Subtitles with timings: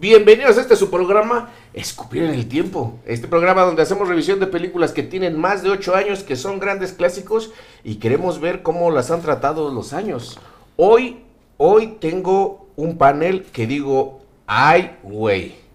[0.00, 2.98] Bienvenidos a este su programa Escupir en el Tiempo.
[3.06, 6.58] Este programa donde hacemos revisión de películas que tienen más de 8 años, que son
[6.58, 7.52] grandes clásicos
[7.84, 10.38] y queremos ver cómo las han tratado los años.
[10.76, 11.24] Hoy,
[11.58, 15.69] hoy tengo un panel que digo, ay, güey.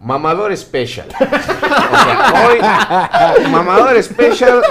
[0.00, 1.08] Mamador Special.
[1.90, 4.62] O sea, hoy, Mamador Special.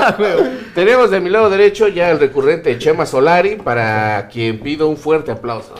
[0.74, 5.32] Tenemos de mi lado derecho ya el recurrente Chema Solari, para quien pido un fuerte
[5.32, 5.76] aplauso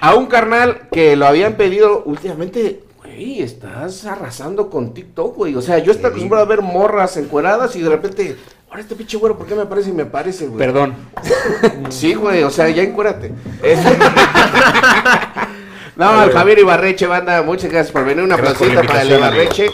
[0.00, 2.82] a un carnal que lo habían pedido últimamente.
[2.98, 5.54] Güey, estás arrasando con TikTok, güey.
[5.54, 8.36] O sea, yo estoy acostumbrado a ver morras encueradas y de repente,
[8.68, 10.58] ahora este pinche güero, ¿por qué me aparece y me aparece, güey?
[10.58, 10.94] Perdón.
[11.90, 13.32] sí, güey, o sea, ya encuérate.
[15.98, 18.24] no, al Javier Ibarreche, banda, muchas gracias por venir.
[18.24, 19.70] Una aplausita para el Ibarreche.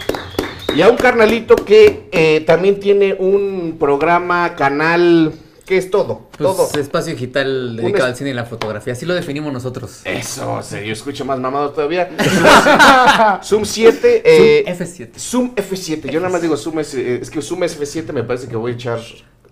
[0.75, 5.33] Y a un carnalito que eh, también tiene un programa, canal
[5.65, 6.29] ¿Qué es todo?
[6.37, 6.69] Pues, todo.
[6.79, 8.93] Espacio digital dedicado al cine y la fotografía.
[8.93, 10.03] Así lo definimos nosotros.
[10.05, 12.11] Eso, yo escucho más mamado todavía.
[13.43, 14.23] Zoom 7.
[14.25, 15.19] Eh, Zoom F7.
[15.19, 16.11] Zoom F7.
[16.11, 18.75] Yo nada más digo Zoom S, es que Zoom F7 me parece que voy a
[18.75, 19.01] echar.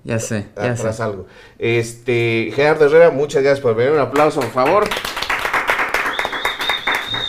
[0.04, 1.26] Ya sé, ya atrás algo.
[1.58, 3.92] Este, Gerardo Herrera, muchas gracias por venir.
[3.92, 4.88] Un aplauso, por favor.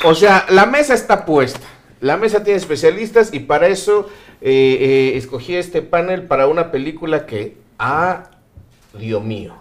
[0.04, 1.68] O sea, la mesa está puesta.
[2.02, 4.10] La mesa tiene especialistas y para eso
[4.42, 8.32] eh, eh, escogí este panel para una película que ha
[9.00, 9.56] Dios mío.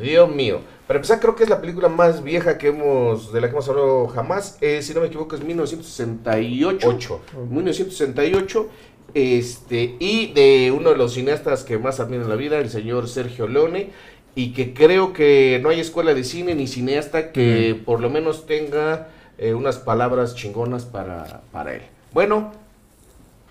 [0.00, 0.60] Dios mío.
[0.86, 3.68] Para empezar, creo que es la película más vieja que hemos, de la que hemos
[3.68, 4.58] hablado jamás.
[4.60, 7.22] Eh, si no me equivoco, es 1968.
[7.50, 8.68] 1968.
[9.14, 13.08] Este, y de uno de los cineastas que más admiro en la vida, el señor
[13.08, 13.90] Sergio Leone.
[14.34, 18.46] Y que creo que no hay escuela de cine ni cineasta que por lo menos
[18.46, 21.82] tenga eh, unas palabras chingonas para, para él.
[22.12, 22.52] Bueno,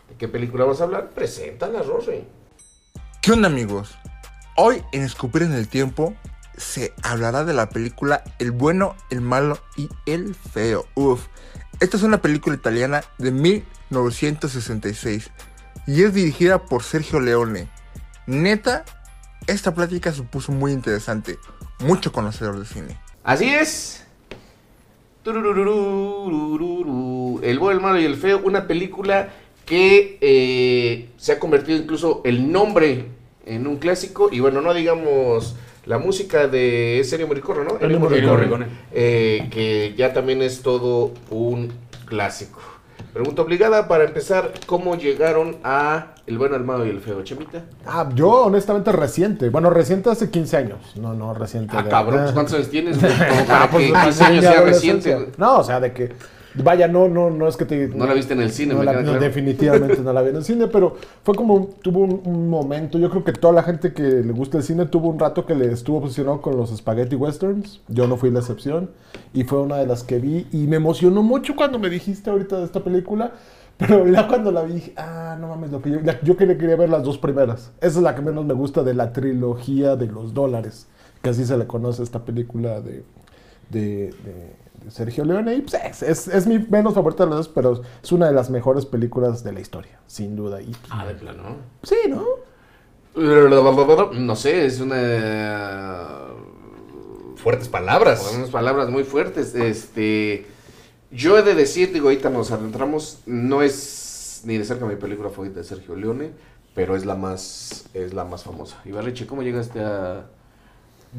[0.09, 1.09] ¿de qué película vamos a hablar?
[1.09, 2.25] Preséntala, Rosy.
[3.21, 3.95] ¿Qué onda, amigos?
[4.55, 6.13] Hoy en Escupir en el Tiempo
[6.57, 10.85] se hablará de la película El bueno, el malo y el feo.
[10.95, 11.27] Uf,
[11.79, 15.31] esta es una película italiana de 1966
[15.87, 17.69] y es dirigida por Sergio Leone.
[18.27, 18.85] Neta,
[19.47, 21.39] esta plática supuso muy interesante,
[21.79, 22.99] mucho conocedor de cine.
[23.23, 24.02] Así es.
[27.41, 29.29] El bueno, el malo y el feo, una película
[29.65, 33.05] que eh, se ha convertido incluso el nombre
[33.45, 34.29] en un clásico.
[34.31, 37.77] Y bueno, no digamos la música de Sergio Morricone, ¿no?
[37.79, 38.67] El Morricone.
[38.91, 41.71] Eh, que ya también es todo un
[42.05, 42.61] clásico.
[43.13, 47.61] Pregunta obligada para empezar, ¿cómo llegaron a El bueno, el malo y el feo, Chemita?
[47.85, 49.49] Ah, yo honestamente reciente.
[49.49, 50.79] Bueno, reciente hace 15 años.
[50.95, 51.75] No, no, reciente.
[51.77, 52.97] Ah, cabrón, pues, ¿cuántos años tienes?
[53.47, 55.31] para que 15 pues, años sea reciente.
[55.37, 56.13] No, o sea, de que
[56.55, 57.87] Vaya, no, no, no es que te.
[57.87, 58.75] No la viste en el cine,
[59.19, 61.67] Definitivamente no la vi en el cine, pero fue como.
[61.81, 62.99] Tuvo un, momento.
[62.99, 65.55] Yo creo que toda la gente que le gusta el cine tuvo un rato que
[65.55, 67.81] le estuvo posicionado con los spaghetti westerns.
[67.87, 68.91] Yo no fui la excepción.
[69.33, 70.47] Y fue una de las que vi.
[70.51, 73.33] Y me emocionó mucho cuando me dijiste ahorita de esta película.
[73.77, 76.75] Pero ya cuando la vi dije, ah, no mames, lo que yo, yo quería, quería
[76.75, 77.71] ver las dos primeras.
[77.81, 80.87] Esa es la que menos me gusta de la trilogía de los dólares,
[81.23, 83.03] que así se le conoce esta película de,
[83.69, 84.13] de
[84.89, 85.55] Sergio Leone.
[85.55, 88.49] Y pues, es, es, mi menos favorita de las dos, pero es una de las
[88.49, 90.61] mejores películas de la historia, sin duda.
[90.61, 91.57] Y, ah, de plano.
[91.83, 92.25] Sí, ¿no?
[94.13, 96.19] No sé, es una.
[97.35, 98.33] Fuertes palabras.
[98.35, 99.53] Unas palabras muy fuertes.
[99.55, 100.47] Este.
[101.11, 105.29] Yo he de decir, digo, ahorita nos adentramos, no es ni de cerca mi película
[105.29, 106.31] favorita de Sergio Leone,
[106.73, 108.81] pero es la más, es la más famosa.
[108.83, 110.25] Ibarreche, ¿cómo llegaste a...?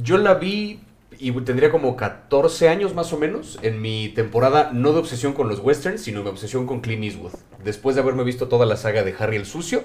[0.03, 0.81] Yo la vi
[1.19, 5.49] y tendría como 14 años más o menos en mi temporada, no de obsesión con
[5.49, 7.33] los westerns, sino de obsesión con Clint Eastwood.
[7.63, 9.85] Después de haberme visto toda la saga de Harry el Sucio,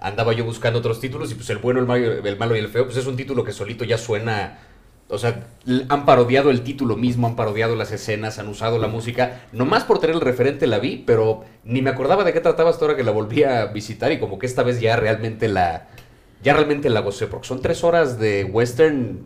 [0.00, 2.68] andaba yo buscando otros títulos y pues el bueno, el malo, el malo y el
[2.68, 4.58] feo, pues es un título que solito ya suena...
[5.08, 5.46] O sea,
[5.90, 9.42] han parodiado el título mismo, han parodiado las escenas, han usado la música.
[9.52, 12.86] Nomás por tener el referente la vi, pero ni me acordaba de qué trataba hasta
[12.86, 15.88] ahora que la volví a visitar y como que esta vez ya realmente la...
[16.42, 19.20] Ya realmente la gocé, porque son tres horas de western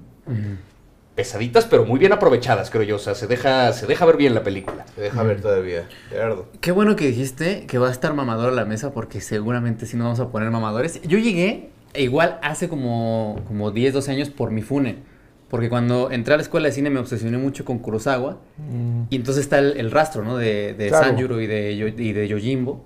[1.17, 2.97] pesaditas, pero muy bien aprovechadas, creo yo.
[2.97, 4.85] O sea, se deja, se deja ver bien la película.
[4.95, 6.47] Se deja ver todavía, Gerardo.
[6.61, 9.97] Qué bueno que dijiste que va a estar mamador a la mesa, porque seguramente sí
[9.97, 11.01] nos vamos a poner mamadores.
[11.03, 14.99] Yo llegué igual hace como, como 10, 12 años por mi fune.
[15.49, 18.39] Porque cuando entré a la escuela de cine me obsesioné mucho con Kurosawa.
[18.59, 19.05] Mm.
[19.09, 20.37] Y entonces está el, rastro, ¿no?
[20.37, 22.85] De, de Sanjuro y de, y de Yojimbo.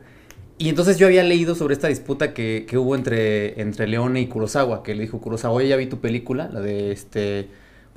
[0.59, 4.26] Y entonces yo había leído sobre esta disputa que, que, hubo entre, entre Leone y
[4.26, 4.83] Kurosawa.
[4.83, 7.49] Que le dijo Kurosawa, oye, ya vi tu película, la de este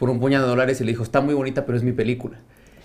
[0.04, 2.38] por un puñado de dólares y le dijo, está muy bonita, pero es mi película.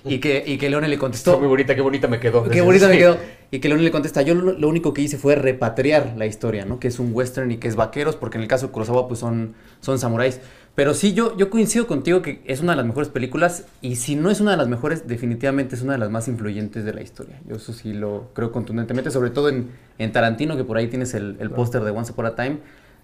[0.04, 2.44] Y que, y que Leone le Está contestó, muy bonita, qué bonita me quedó.
[2.48, 3.16] Qué bonita me quedó.
[3.50, 6.64] Y que Leone le contesta, yo lo, lo único que hice fue repatriar la historia,
[6.64, 6.78] ¿no?
[6.78, 9.18] Que es un western y que es vaqueros, porque en el caso de Kurosawa pues
[9.18, 10.38] son, son samuráis.
[10.76, 14.14] Pero sí, yo, yo coincido contigo que es una de las mejores películas y si
[14.14, 17.02] no es una de las mejores, definitivamente es una de las más influyentes de la
[17.02, 17.40] historia.
[17.48, 21.14] Yo eso sí lo creo contundentemente, sobre todo en, en Tarantino, que por ahí tienes
[21.14, 22.58] el, el póster de Once Upon a Time.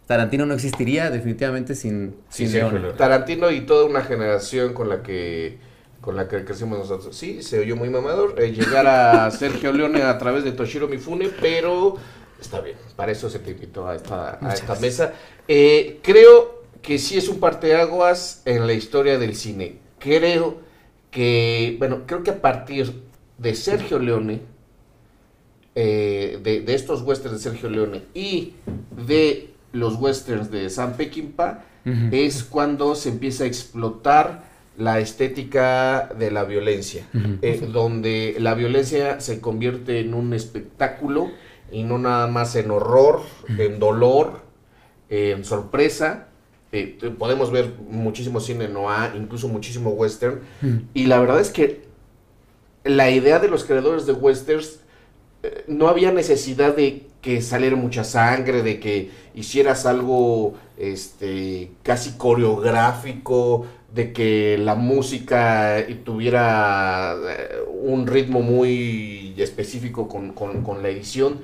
[0.07, 2.77] Tarantino no existiría definitivamente sin, Sí, sin sí.
[2.97, 5.59] Tarantino y toda una generación con la que
[6.05, 7.17] con la que crecimos nosotros.
[7.17, 11.31] Sí, se oyó muy mamador eh, llegar a Sergio Leone a través de Toshiro Mifune,
[11.41, 11.97] pero
[12.39, 15.15] está bien, para eso se te invitó a esta, a esta mesa.
[15.49, 19.79] Eh, creo que sí es un parteaguas en la historia del cine.
[19.99, 20.59] Creo
[21.11, 22.93] que, bueno, creo que a partir
[23.39, 24.43] de Sergio Leone,
[25.75, 28.53] eh, de, de estos westerns de Sergio Leone y
[29.07, 32.09] de los westerns de Sam Peckinpah, Ujú.
[32.13, 34.45] es cuando se empieza a explotar
[34.79, 37.07] la estética de la violencia,
[37.43, 41.31] eh, donde la violencia se convierte en un espectáculo
[41.71, 43.21] y no nada más en horror,
[43.59, 44.41] en dolor,
[45.11, 46.29] en sorpresa.
[46.73, 50.41] Eh, podemos ver muchísimo cine noir, incluso muchísimo western,
[50.93, 51.85] y la verdad es que
[52.83, 54.81] la idea de los creadores de westerns
[55.43, 62.13] eh, no había necesidad de que saliera mucha sangre, de que hicieras algo este, casi
[62.19, 70.89] coreográfico, de que la música tuviera eh, un ritmo muy específico con, con- con la
[70.91, 71.41] edición.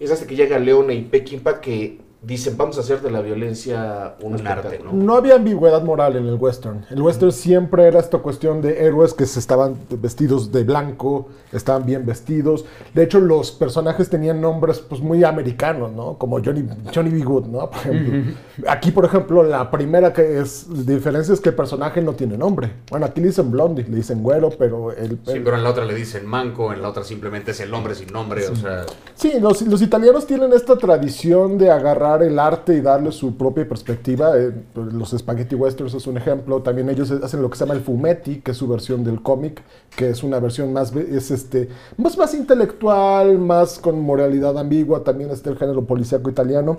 [0.00, 4.14] Es hasta que llega Leone y Peckinpah que dicen, vamos a hacer de la violencia
[4.20, 4.92] un, Un arte, espectáculo".
[4.92, 6.84] No había ambigüedad moral en el western.
[6.90, 11.84] El western siempre era esta cuestión de héroes que se estaban vestidos de blanco, estaban
[11.86, 12.64] bien vestidos.
[12.94, 16.18] De hecho, los personajes tenían nombres pues muy americanos, ¿no?
[16.18, 17.20] Como Johnny, Johnny B.
[17.20, 17.70] Good, ¿no?
[17.70, 18.34] Por ejemplo.
[18.68, 22.70] Aquí, por ejemplo, la primera que es diferencia es que el personaje no tiene nombre.
[22.90, 25.84] Bueno, aquí le dicen Blondie, le dicen güero, pero el, Sí, pero en la otra
[25.84, 28.84] le dicen manco, en la otra simplemente es el hombre sin nombre, o sea...
[29.14, 33.68] Sí, los, los italianos tienen esta tradición de agarrar el arte y darle su propia
[33.68, 34.38] perspectiva.
[34.38, 36.62] Eh, los spaghetti westerns es un ejemplo.
[36.62, 39.62] También ellos hacen lo que se llama el fumetti, que es su versión del cómic,
[39.96, 45.02] que es una versión más, es este, más, más intelectual, más con moralidad ambigua.
[45.02, 46.78] También está el género policíaco italiano.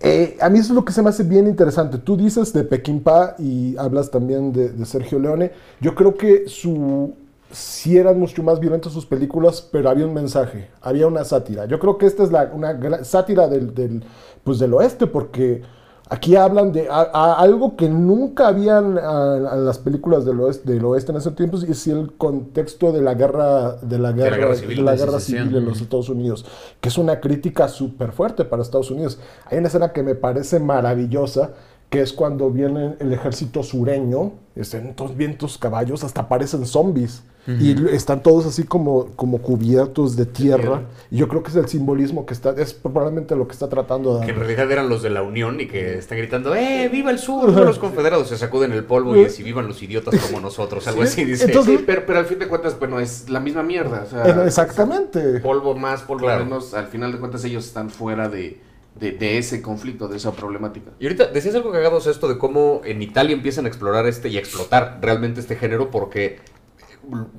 [0.00, 1.98] Eh, a mí eso es lo que se me hace bien interesante.
[1.98, 5.52] Tú dices de Peckinpah y hablas también de, de Sergio Leone.
[5.80, 7.14] Yo creo que su
[7.50, 11.66] sí eran mucho más violentas sus películas, pero había un mensaje, había una sátira.
[11.66, 14.02] Yo creo que esta es la, una sátira del, del,
[14.46, 15.60] pues del oeste, porque
[16.08, 20.84] aquí hablan de a- a algo que nunca habían a, las películas del oeste, del
[20.84, 24.54] oeste en esos tiempos, y es el contexto de la guerra, de la guerra, guerra
[24.54, 26.46] civil, de la de guerra civil en los Estados Unidos,
[26.80, 29.18] que es una crítica súper fuerte para Estados Unidos.
[29.50, 31.50] Hay una escena que me parece maravillosa,
[31.90, 37.22] que es cuando viene el ejército sureño, están todos bien tus caballos, hasta parecen zombies.
[37.60, 40.62] Y están todos así como, como cubiertos de tierra.
[40.62, 40.82] tierra.
[41.12, 44.18] Y yo creo que es el simbolismo que está, es probablemente lo que está tratando
[44.18, 47.12] de Que en realidad eran los de la Unión y que están gritando, ¡eh, viva
[47.12, 47.50] el sur!
[47.50, 48.26] ¡Viva los confederados!
[48.30, 51.44] Se sacuden el polvo y así vivan los idiotas como nosotros, algo así dice.
[51.44, 54.02] Entonces- Sí, pero, pero al fin de cuentas, bueno, es la misma mierda.
[54.04, 55.38] o sea, Eh, Exactamente.
[55.38, 56.44] polvo más, polvo Claro.
[56.46, 58.58] menos, al final de cuentas ellos están fuera de,
[58.98, 60.90] de, de ese conflicto, de esa problemática.
[60.98, 64.06] Y ahorita decías algo cagado, o sea, esto de cómo en Italia empiezan a explorar
[64.06, 66.38] este y a explotar realmente este género porque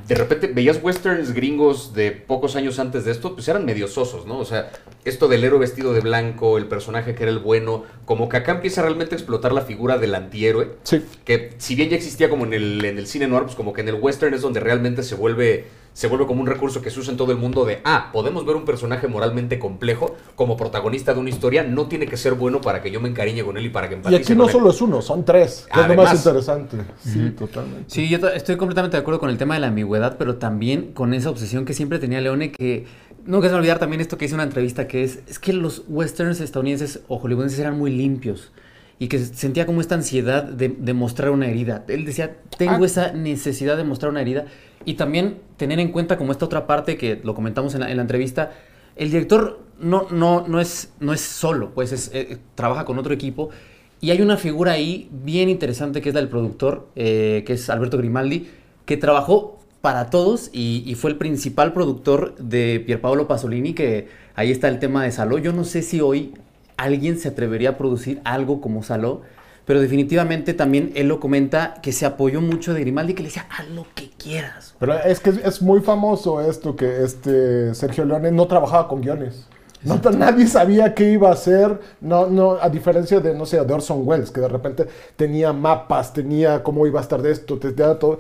[0.08, 4.26] de repente veías westerns gringos de pocos años antes de esto, pues eran medio sosos,
[4.26, 4.38] ¿no?
[4.40, 4.72] O sea,
[5.04, 8.54] esto del héroe vestido de blanco, el personaje que era el bueno, como que acá
[8.54, 11.02] empieza realmente a explotar la figura del antihéroe, Sí.
[11.26, 13.82] que si bien ya existía como en el, en el cine noir, pues como que
[13.82, 15.66] en el western es donde realmente se vuelve,
[15.98, 18.46] se vuelve como un recurso que se usa en todo el mundo de, ah, podemos
[18.46, 22.62] ver un personaje moralmente complejo como protagonista de una historia, no tiene que ser bueno
[22.62, 24.50] para que yo me encariñe con él y para que Y empatice aquí no con
[24.50, 24.52] él.
[24.52, 25.66] solo es uno, son tres.
[25.74, 26.78] Que es lo más interesante.
[27.04, 27.86] Sí, totalmente.
[27.88, 31.16] Sí, yo estoy completamente de acuerdo con el tema de la ambigüedad, pero también con
[31.16, 32.86] esa obsesión que siempre tenía Leone, que
[33.26, 35.84] nunca se olvidar también esto que hice en una entrevista, que es, es que los
[35.88, 38.52] westerns estadounidenses o hollywoodenses eran muy limpios
[39.00, 41.86] y que sentía como esta ansiedad de, de mostrar una herida.
[41.88, 42.86] Él decía, tengo Ah.
[42.86, 44.46] esa necesidad de mostrar una herida
[44.86, 47.98] y también tener en cuenta como esta otra parte que lo comentamos en la, en
[47.98, 48.52] la entrevista,
[48.96, 53.14] el director no, no, no, es, no es solo, pues es, eh, trabaja con otro
[53.14, 53.50] equipo
[54.00, 57.70] y hay una figura ahí bien interesante que es la del productor, eh, que es
[57.70, 58.48] Alberto Grimaldi,
[58.86, 64.52] que trabajó para todos y, y fue el principal productor de Pierpaolo Pasolini, que ahí
[64.52, 65.38] está el tema de Saló.
[65.38, 66.34] Yo no sé si hoy
[66.78, 69.22] alguien se atrevería a producir algo como Saló,
[69.68, 73.48] pero definitivamente también él lo comenta que se apoyó mucho de Grimaldi, que le decía,
[73.50, 74.74] haz lo que quieras.
[74.80, 79.02] Pero es que es, es muy famoso esto que este Sergio Leone no trabajaba con
[79.02, 79.46] guiones.
[79.84, 83.74] No, nadie sabía qué iba a hacer, no, no, a diferencia de, no sé, de
[83.74, 87.98] Orson Welles, que de repente tenía mapas, tenía cómo iba a estar de esto, tenía
[88.00, 88.20] todo.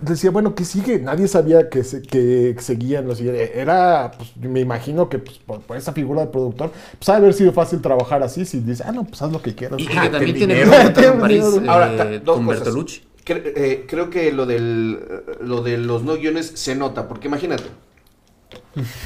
[0.00, 0.98] Decía, bueno, ¿qué sigue?
[0.98, 5.76] Nadie sabía que, se, que seguían los Era, pues, me imagino que pues, por, por
[5.76, 8.92] esa figura de productor, pues ha de haber sido fácil trabajar así, si dice, ah,
[8.92, 9.78] no, pues haz lo que quieras.
[9.78, 12.60] Y, y que Ah, también tiene con París Ahora, eh, Ahora, ta- dos con cosas.
[12.64, 13.02] Bertolucci.
[13.26, 14.98] Cre- eh, creo que lo, del,
[15.42, 17.64] lo de los no guiones se nota, porque imagínate.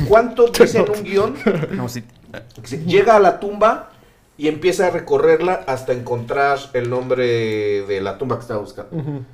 [0.08, 1.34] ¿Cuánto dice en un guion?
[1.72, 2.04] No, sí.
[2.64, 3.90] se- Llega a la tumba
[4.38, 7.26] y empieza a recorrerla hasta encontrar el nombre
[7.86, 9.24] de la tumba que estaba buscando.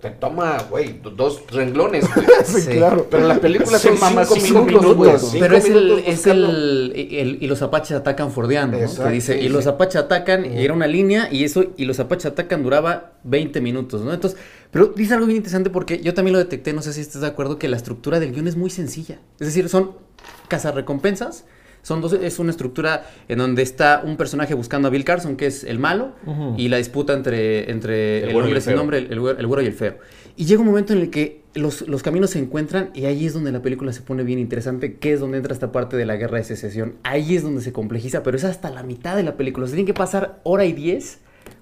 [0.00, 2.04] Te toma, güey, do- dos renglones.
[2.14, 2.26] güey.
[2.44, 2.70] Sí, Sí.
[2.72, 3.06] claro.
[3.10, 5.18] Pero la película Se son mama cinco, cinco minutos, güey.
[5.18, 9.04] Cinco Pero es el, es el, el- Y los apaches atacan fordeando, ¿no?
[9.04, 11.98] Que dice, sí, y los apaches atacan, y era una línea, y eso, y los
[11.98, 14.12] apaches atacan duraba 20 minutos, ¿no?
[14.12, 14.38] Entonces,
[14.70, 17.28] pero dice algo bien interesante porque yo también lo detecté, no sé si estás de
[17.28, 19.18] acuerdo, que la estructura del guion es muy sencilla.
[19.40, 19.92] Es decir, son
[20.48, 21.44] cazarrecompensas.
[21.82, 25.46] Son dos, es una estructura en donde está un personaje buscando a Bill Carson, que
[25.46, 26.14] es el malo,
[26.56, 28.76] y la disputa entre, entre El el, bueno y hombre el sin feo.
[28.76, 29.96] nombre, el, el güero el güero y el feo.
[30.34, 33.34] Y llega un momento en el que los, los caminos se encuentran y ahí es
[33.34, 36.16] donde la película se pone bien interesante, que es donde entra esta parte de la
[36.16, 36.96] guerra de secesión.
[37.04, 39.68] Ahí es donde se complejiza, pero es hasta la mitad de la película.
[39.68, 41.20] Se tiene que pasar hora y diez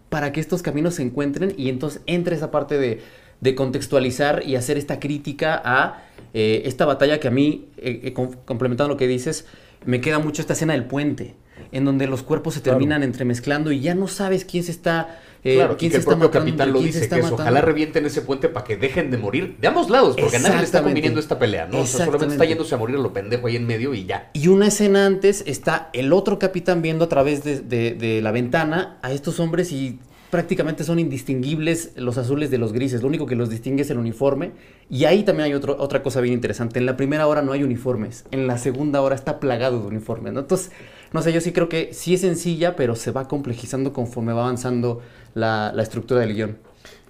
[0.08, 3.00] para que estos caminos se encuentren y entonces entra esa parte de,
[3.40, 6.02] de contextualizar y hacer esta crítica a
[6.34, 9.46] eh, esta batalla que a mí, eh, eh, com- complementando lo que dices,
[9.84, 11.34] me queda mucho esta escena del puente,
[11.72, 12.78] en donde los cuerpos se Claro.
[12.78, 15.20] terminan entremezclando y ya no sabes quién se está...
[15.44, 18.48] eh, Claro, que el propio matando, capitán lo dice, que es, ojalá revienten ese puente
[18.48, 21.38] para que dejen de morir de ambos lados, porque a nadie le está conviniendo esta
[21.38, 21.80] pelea, ¿no?
[21.80, 24.30] O sea, solamente está yéndose a morir a lo pendejo ahí en medio y ya.
[24.32, 28.32] Y una escena antes está el otro capitán viendo a través de, de- de la
[28.32, 29.98] ventana a estos hombres y
[30.30, 33.02] prácticamente son indistinguibles los azules de los grises.
[33.02, 34.50] Lo único que los distingue es el uniforme.
[34.90, 36.78] Y ahí también hay otro- otra cosa bien interesante.
[36.80, 38.24] En la primera hora no hay uniformes.
[38.32, 40.32] En la segunda hora está plagado de uniformes.
[40.32, 40.40] ¿no?
[40.40, 40.72] Entonces,
[41.14, 44.42] no sé, yo sí creo que sí es sencilla, pero se va complejizando conforme va
[44.42, 45.00] avanzando
[45.34, 46.58] la, la estructura del guion.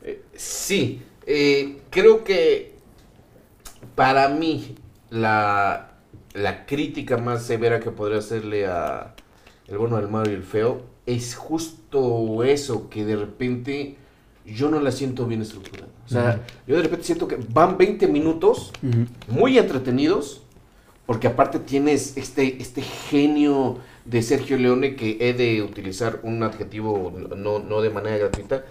[0.02, 2.74] Eh, Sí, eh, creo que
[3.94, 4.74] para mí
[5.08, 5.92] la,
[6.34, 9.14] la crítica más severa que podría hacerle a
[9.68, 13.96] El bueno, el malo y el feo es justo eso, que de repente
[14.44, 15.88] yo no la siento bien estructurada.
[16.04, 18.70] O sea, yo de repente siento que van 20 minutos
[19.28, 20.42] muy entretenidos,
[21.06, 27.12] porque aparte tienes este, este genio de Sergio Leone que he de utilizar un adjetivo
[27.36, 28.64] no, no de manera gratuita,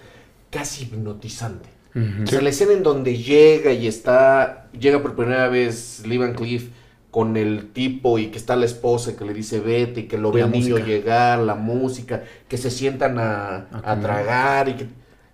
[0.50, 1.68] casi hipnotizante.
[2.24, 6.34] O sea, la escena en donde llega y está, llega por primera vez Lee Van
[6.34, 6.64] Cleef
[7.12, 10.32] con el tipo y que está la esposa que le dice vete y que lo
[10.32, 14.74] ve La el niño llegar, la música, que se sientan a, A a tragar y
[14.74, 14.86] que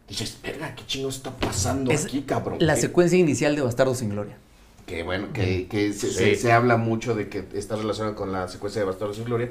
[0.07, 2.59] dices, verga, ¿qué chingo está pasando Es aquí, cabrón?
[2.61, 4.37] La ¿Qué- secuencia inicial de Bastardo sin Gloria.
[4.85, 6.15] que bueno, que, que se, Sí.
[6.15, 9.49] se- se habla mucho de que está relacionado con la secuencia de Bastardos sin Gloria.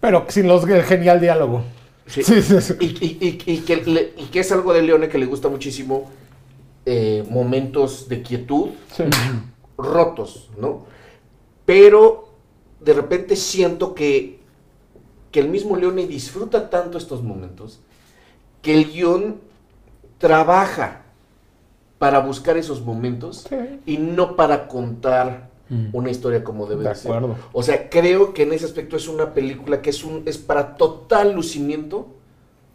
[0.00, 1.62] Pero sin los, el genial diálogo.
[2.06, 2.22] Sí.
[2.22, 2.74] Sí, sí.
[2.80, 5.48] Y, y- y- y que le- y que es algo de Leone que le gusta
[5.48, 6.10] muchísimo,
[6.84, 8.70] eh, momentos de quietud
[9.78, 10.84] rotos, ¿no?
[11.64, 12.28] Pero
[12.80, 14.38] de repente siento que,
[15.32, 17.80] que el mismo Leone disfruta tanto estos momentos
[18.60, 19.40] que el guion
[20.18, 21.00] trabaja
[21.98, 23.46] para buscar esos momentos
[23.86, 25.86] y no para contar Mm.
[25.92, 27.12] una historia como debe De de, ser.
[27.12, 27.36] acuerdo.
[27.52, 30.76] O sea, creo que en ese aspecto es una película que es un es para
[30.76, 32.08] total lucimiento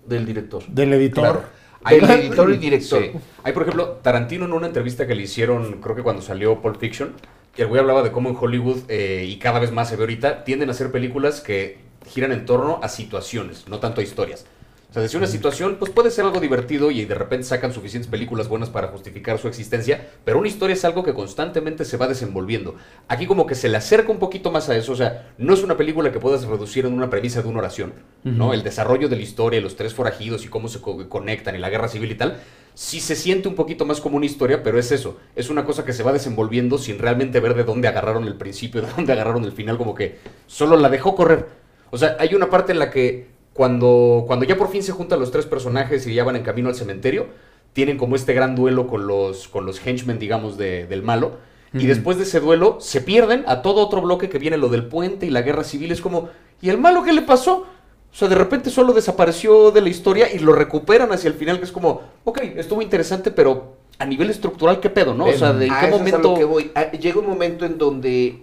[0.07, 0.63] del director.
[0.67, 1.23] Del editor.
[1.23, 1.43] Claro.
[1.89, 3.01] Del Hay- editor y director.
[3.01, 3.11] Sí.
[3.43, 6.77] Hay, por ejemplo, Tarantino en una entrevista que le hicieron, creo que cuando salió Pulp
[6.77, 7.13] Fiction,
[7.55, 10.03] que el güey hablaba de cómo en Hollywood, eh, y cada vez más se ve
[10.03, 11.77] ahorita, tienden a ser películas que
[12.07, 14.45] giran en torno a situaciones, no tanto a historias.
[14.89, 18.09] O sea, decir una situación, pues puede ser algo divertido y de repente sacan suficientes
[18.09, 22.07] películas buenas para justificar su existencia, pero una historia es algo que constantemente se va
[22.07, 22.75] desenvolviendo.
[23.07, 25.61] Aquí como que se le acerca un poquito más a eso, o sea, no es
[25.61, 27.93] una película que puedas reducir en una premisa de una oración,
[28.23, 28.51] ¿no?
[28.51, 31.69] El desarrollo de la historia, los tres forajidos y cómo se co- conectan y la
[31.69, 32.37] guerra civil y tal,
[32.73, 35.85] sí se siente un poquito más como una historia, pero es eso, es una cosa
[35.85, 39.43] que se va desenvolviendo sin realmente ver de dónde agarraron el principio, de dónde agarraron
[39.43, 40.17] el final, como que
[40.47, 41.45] solo la dejó correr.
[41.91, 45.19] O sea, hay una parte en la que cuando, cuando ya por fin se juntan
[45.19, 47.25] los tres personajes y ya van en camino al cementerio,
[47.73, 51.33] tienen como este gran duelo con los, con los henchmen, digamos, de- del malo.
[51.73, 54.85] Y después de ese duelo se pierden a todo otro bloque que viene lo del
[54.85, 55.91] puente y la guerra civil.
[55.91, 56.29] Es como,
[56.61, 57.65] ¿y el malo qué le pasó?
[58.13, 61.57] O sea, de repente solo desapareció de la historia y lo recuperan hacia el final,
[61.59, 65.25] que es como, ok, estuvo interesante, pero a nivel estructural, ¿qué pedo, no?
[65.25, 66.33] O sea, ¿de qué momento...?
[66.35, 66.71] que voy.
[66.75, 68.39] Ah, Llega un momento en donde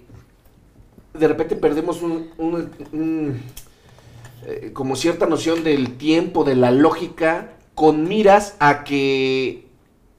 [1.19, 3.41] de repente perdemos un, un- un,
[4.49, 9.67] eh, como cierta noción del tiempo, de la lógica, con miras a que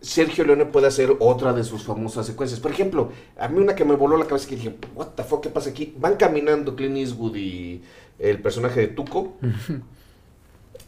[0.01, 2.59] Sergio Leone puede hacer otra de sus famosas secuencias.
[2.59, 5.41] Por ejemplo, a mí una que me voló la cabeza que dije, what the fuck,
[5.41, 5.95] ¿qué pasa aquí?
[5.97, 7.81] Van caminando Clint Eastwood y
[8.19, 9.37] el personaje de Tuco.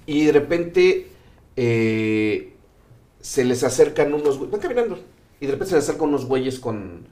[0.05, 1.08] y de repente
[1.55, 2.55] eh,
[3.22, 4.51] se les acercan unos.
[4.51, 5.00] Van caminando.
[5.39, 7.08] Y de repente se les acercan unos güeyes con,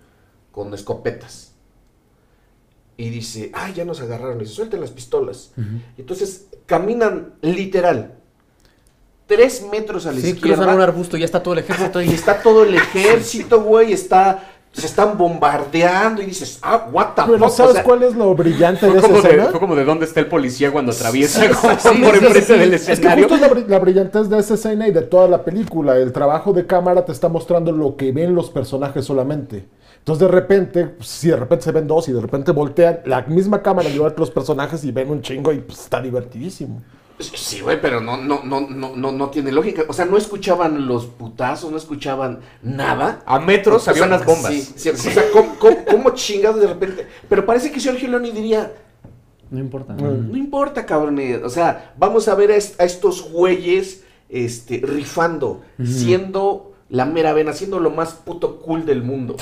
[0.51, 1.53] con escopetas.
[2.98, 4.38] Y dice, ay, ya nos agarraron.
[4.38, 5.51] Y dice, suelten las pistolas.
[5.98, 8.13] Entonces caminan literal.
[9.27, 10.63] Tres metros a la Sí, izquierda.
[10.63, 12.13] cruzan un arbusto y ya está todo el ejército Y ahí.
[12.13, 17.50] está todo el ejército, güey, está, se están bombardeando y dices, ah, what the Pero
[17.50, 19.48] fuck, ¿sabes o sea, cuál es lo brillante de Fue esa como de, escena?
[19.51, 22.54] fue como de dónde está el policía cuando atraviesa como sí, por sí, enfrente sí.
[22.54, 23.27] del Es que escenario.
[23.27, 25.98] justo es la, la brillantez de esa escena y de toda la película.
[25.98, 29.66] El trabajo de cámara te está mostrando lo que ven los personajes solamente.
[30.08, 33.24] Entonces de repente, pues, si de repente se ven dos y de repente voltean, la
[33.24, 36.82] misma cámara lleva a los personajes y ven un chingo y pues, está divertidísimo.
[37.20, 39.84] Sí, güey, pero no, no, no, no, no, no tiene lógica.
[39.90, 43.22] O sea, no escuchaban los putazos, no escuchaban nada.
[43.26, 44.54] A metros había unas bombas.
[44.54, 47.06] Sí, sí, o sea, ¿cómo, cómo, cómo chingados de repente?
[47.28, 48.72] Pero parece que Sergio Leone diría,
[49.52, 49.94] No importa.
[49.94, 51.44] no importa, cabrones.
[51.44, 57.34] O sea, vamos a ver a, est- a estos güeyes este, rifando, siendo la mera
[57.34, 59.36] vena, siendo lo más puto cool del mundo.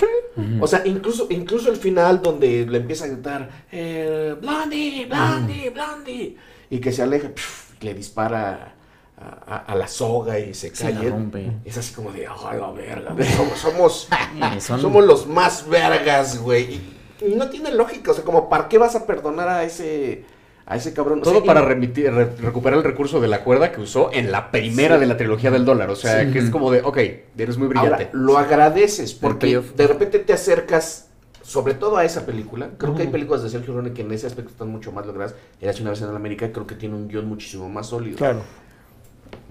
[0.59, 6.37] O sea, incluso, incluso el final donde le empieza a gritar, eh, Blondie, Blondie, Blondie.
[6.69, 8.73] Y que se aleja, pf, le dispara
[9.17, 10.93] a, a- a la soga y se cae.
[10.93, 11.11] la él.
[11.11, 11.51] rompe.
[11.63, 13.13] Es así como de, ¡ay, la verga!
[13.13, 14.09] güey, Somos, somos,
[14.59, 16.81] son- somos los más vergas, güey.
[17.21, 20.25] Y no tiene lógica, o sea, como, ¿para qué vas a perdonar a ese,
[20.67, 21.19] a ese cabrón?
[21.19, 24.09] O Todo sea, y- para remitir, re- recuperar el recurso de la cuerda que usó
[24.13, 25.01] en la primera Sí.
[25.01, 25.89] de la trilogía del dólar.
[25.89, 26.97] O sea, que es como de, ok,
[27.37, 28.05] eres muy brillante.
[28.05, 31.09] Ahora, lo agradeces porque de repente te acercas,
[31.43, 32.69] sobre todo a esa película.
[32.77, 35.35] Creo que hay películas de Sergio Leone que en ese aspecto están mucho más logradas.
[35.61, 38.17] Era una vez en América, creo que tiene un guion muchísimo más sólido.
[38.17, 38.41] Claro.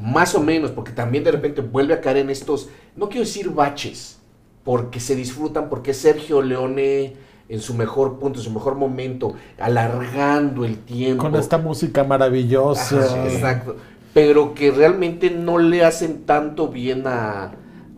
[0.01, 3.51] Más o menos, porque también de repente vuelve a caer en estos, no quiero decir
[3.51, 4.19] baches,
[4.65, 7.15] porque se disfrutan, porque Sergio Leone
[7.49, 11.23] en su mejor punto, en su mejor momento, alargando el tiempo.
[11.25, 12.99] Con esta música maravillosa.
[13.05, 13.77] Ajá, exacto.
[14.13, 17.53] Pero que realmente no le hacen tanto bien a,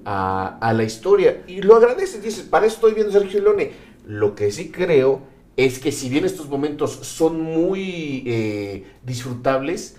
[0.05, 1.43] a- a la historia.
[1.47, 3.73] Y lo agradeces, dices, para eso estoy viendo Sergio Leone.
[4.07, 5.21] Lo que sí creo
[5.57, 9.95] es que si bien estos momentos son muy eh, disfrutables.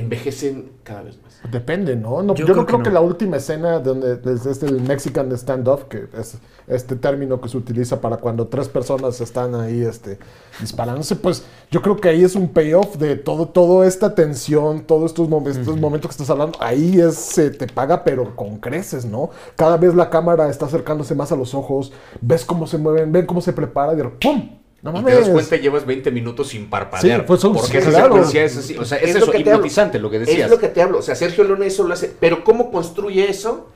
[0.00, 1.28] Envejecen cada vez más.
[1.52, 2.22] Depende, ¿no?
[2.22, 2.94] No, Yo yo, creo no que creo que, no.
[2.94, 7.56] la última escena donde es este el Mexican standoff, que es este término que se
[7.56, 10.18] utiliza para cuando tres personas están ahí este,
[10.60, 15.06] disparándose, pues yo creo que ahí es un payoff de todo, toda esta tensión, todos
[15.12, 19.04] estos, mom- estos momentos que estás hablando, ahí es, se te paga pero con creces,
[19.04, 19.30] ¿no?
[19.56, 23.26] Cada vez la cámara está acercándose más a los ojos, ves cómo se mueven, ven
[23.26, 24.50] cómo se prepara y de ¡pum!
[24.82, 25.14] No y mames.
[25.14, 27.20] te das cuenta y llevas 20 minutos sin parpadear.
[27.20, 28.14] Sí, pues son- porque esa claro.
[28.14, 28.76] secuencia es así.
[28.76, 30.44] O sea, es, eso, que hipnotizante lo que decías.
[30.44, 30.98] Es lo que te hablo.
[30.98, 32.12] O sea, Sergio Leone eso lo hace.
[32.20, 33.70] Pero ¿cómo construye eso?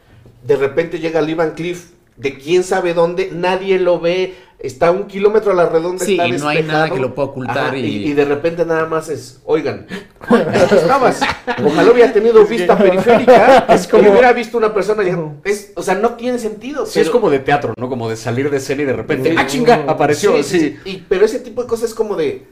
[0.44, 4.90] De repente llega Lee Van Cliff de quién sabe dónde, nadie lo ve, está a
[4.92, 6.04] un kilómetro a la redonda.
[6.04, 7.80] Sí, está y no hay nada que lo pueda ocultar y...
[7.84, 9.86] y- y de repente nada más es, oigan,
[10.70, 11.20] estabas.
[11.64, 13.66] Ojalá hubiera tenido vista periférica.
[13.68, 15.02] Es como hubiera visto una persona.
[15.02, 16.86] y es, o sea, no tiene sentido.
[16.86, 17.88] Sí, es como de teatro, ¿no?
[17.88, 19.36] Como de salir de escena y de repente, Sí.
[19.38, 19.84] ¡ah, chinga!
[19.88, 20.42] Apareció, sí.
[20.44, 20.90] Sí, sí, sí.
[20.90, 22.46] Y, pero ese tipo de cosas es como de,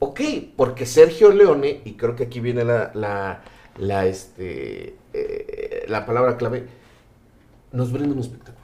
[0.00, 0.20] ok,
[0.56, 3.42] porque Sergio Leone, y creo que aquí viene la, la,
[3.78, 6.66] la, este, eh, la palabra clave,
[7.72, 8.59] nos brinda un espectáculo.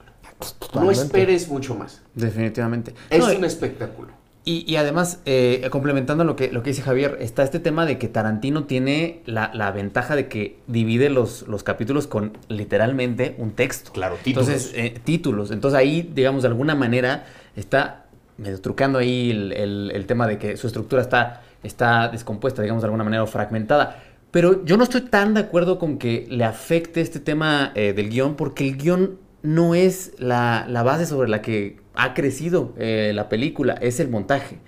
[0.74, 2.02] No esperes mucho más.
[2.14, 2.94] Definitivamente.
[3.10, 4.08] Es No, un espectáculo.
[4.44, 7.98] Y, y además, eh, complementando lo que, lo que dice Javier, está este tema de
[7.98, 13.50] que Tarantino tiene la, la ventaja de que divide los, los capítulos con literalmente un
[13.52, 13.90] texto.
[13.92, 14.48] Claro, títulos.
[14.48, 15.50] Entonces, eh, títulos.
[15.50, 18.04] Entonces ahí, digamos, de alguna manera está
[18.38, 22.82] medio trucando ahí el, el- el tema de que su estructura está, está descompuesta, digamos,
[22.82, 24.00] de alguna manera o fragmentada.
[24.30, 28.10] Pero yo no estoy tan de acuerdo con que le afecte este tema eh, del
[28.10, 33.12] guion, porque el guion no es la, la base sobre la que ha crecido eh,
[33.14, 34.58] la película, es el montaje.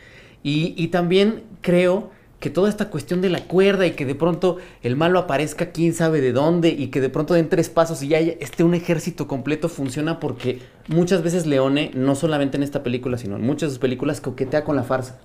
[0.44, 4.58] Y, y también creo que toda esta cuestión de la cuerda y que de pronto
[4.84, 8.08] el malo aparezca quién sabe de dónde y que de pronto den tres pasos y
[8.08, 13.18] ya esté un ejército completo funciona porque muchas veces Leone, no solamente en esta película,
[13.18, 15.18] sino en muchas de sus películas, coquetea con la farsa.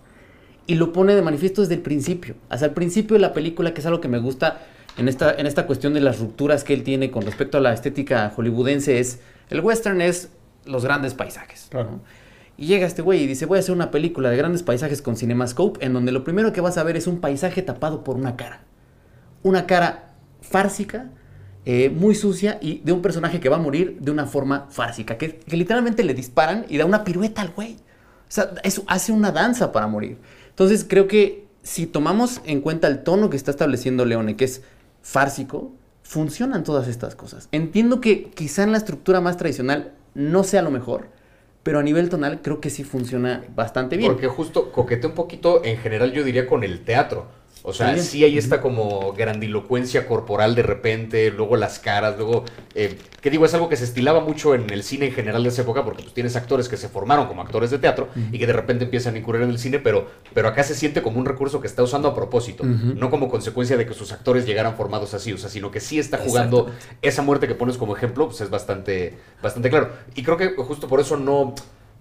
[0.65, 2.33] Y lo pone de manifiesto desde el principio.
[2.49, 4.61] Hasta el principio de la película, que es algo que me gusta
[4.97, 7.73] en esta, en esta cuestión de las rupturas que él tiene con respecto a la
[7.73, 10.29] estética hollywoodense, es el western es
[10.65, 11.67] los grandes paisajes.
[11.69, 11.91] Claro.
[11.91, 12.01] ¿no?
[12.57, 15.17] Y llega este güey y dice, voy a hacer una película de grandes paisajes con
[15.17, 18.35] CinemaScope, en donde lo primero que vas a ver es un paisaje tapado por una
[18.35, 18.61] cara.
[19.41, 21.09] Una cara fársica,
[21.65, 25.17] eh, muy sucia y de un personaje que va a morir de una forma fársica,
[25.17, 27.75] que, que literalmente le disparan y da una pirueta al güey.
[27.75, 30.17] O sea, eso hace una danza para morir.
[30.49, 34.61] Entonces creo que si tomamos en cuenta el tono que está estableciendo Leone, que es
[35.01, 35.71] fársico,
[36.03, 37.49] funcionan todas estas cosas.
[37.51, 41.07] Entiendo que quizá en la estructura más tradicional no sea lo mejor,
[41.63, 44.11] pero a nivel tonal creo que sí funciona bastante bien.
[44.11, 47.27] Porque justo coquetea un poquito, en general yo diría, con el teatro.
[47.65, 48.05] O sea, También.
[48.05, 52.43] sí hay esta como grandilocuencia corporal de repente, luego las caras, luego...
[52.75, 55.49] Eh, que digo, es algo que se estilaba mucho en el cine en general de
[55.49, 58.45] esa época, porque pues, tienes actores que se formaron como actores de teatro y que
[58.45, 61.25] de repente empiezan a incurrir en el cine, pero, pero acá se siente como un
[61.25, 65.13] recurso que está usando a propósito, no como consecuencia de que sus actores llegaran formados
[65.13, 66.69] así, o sea, sino que sí está jugando
[67.01, 69.91] esa muerte que pones como ejemplo, pues es bastante, bastante claro.
[70.15, 71.55] Y creo que justo por eso no...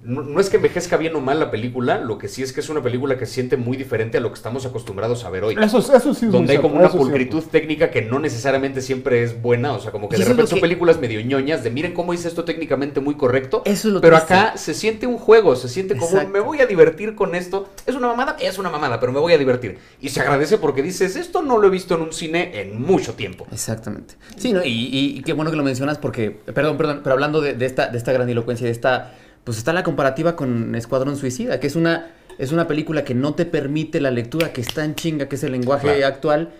[0.04, 2.58] No, no es que envejezca bien o mal la película, lo que sí es que
[2.58, 5.44] es una película que se siente muy diferente a lo que estamos acostumbrados a ver
[5.44, 5.56] hoy.
[5.62, 7.50] Eso, eso sí es donde hay cierto, como una pulcritud cierto.
[7.50, 10.62] técnica que no necesariamente siempre es buena, o sea, como que de repente son que-
[10.62, 14.16] películas medio ñoñas de miren cómo hice esto técnicamente muy correcto, Eso es lo pero
[14.16, 14.34] triste.
[14.34, 16.30] acá se siente un juego, se siente como Exacto.
[16.32, 19.34] me voy a divertir con esto, es una mamada, es una mamada, pero me voy
[19.34, 19.78] a divertir.
[20.00, 23.14] Y se agradece porque dices, esto no lo he visto en un cine en mucho
[23.14, 23.46] tiempo.
[23.52, 24.14] Exactamente.
[24.36, 24.64] Sí, ¿no?
[24.64, 27.66] y, y- y qué bueno que lo mencionas porque, perdón, perdón, pero hablando de, de
[27.66, 31.76] esta, de esta grandilocuencia, de esta, pues está la comparativa con Escuadrón Suicida, que es
[31.76, 35.36] una, es una película que no te permite la lectura, que está en chinga, que
[35.36, 36.06] es el lenguaje Claro.
[36.06, 36.50] actual,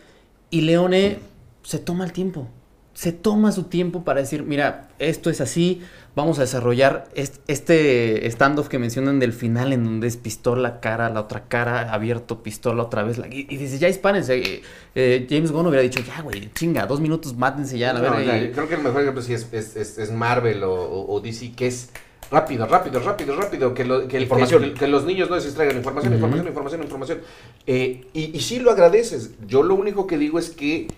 [0.51, 1.19] y Leone
[1.63, 2.49] se toma el tiempo,
[2.95, 5.81] se toma su tiempo para decir, mira, esto es así,
[6.15, 11.09] vamos a desarrollar est- este standoff que mencionan del final, en donde es pistola, cara,
[11.09, 14.63] la otra cara, abierto, pistola otra vez, la- y, y dices, ya dispárense, eh,
[14.95, 18.11] eh, James Gunn hubiera dicho, ya, güey, chinga, dos minutos, mátense ya, a la No,
[18.17, 20.75] verga", ya, y- creo que el mejor ejemplo sí es, es, es- es Marvel o,
[20.75, 21.89] o- o DC, que es
[22.33, 25.77] rápido, rápido, rápido, rápido, que, lo- que, el- que- que los niños no se distraigan,
[25.77, 27.19] información, información, información, información.
[27.67, 29.33] Eh, y, y sí lo agradeces.
[29.47, 30.89] Yo lo único que digo es que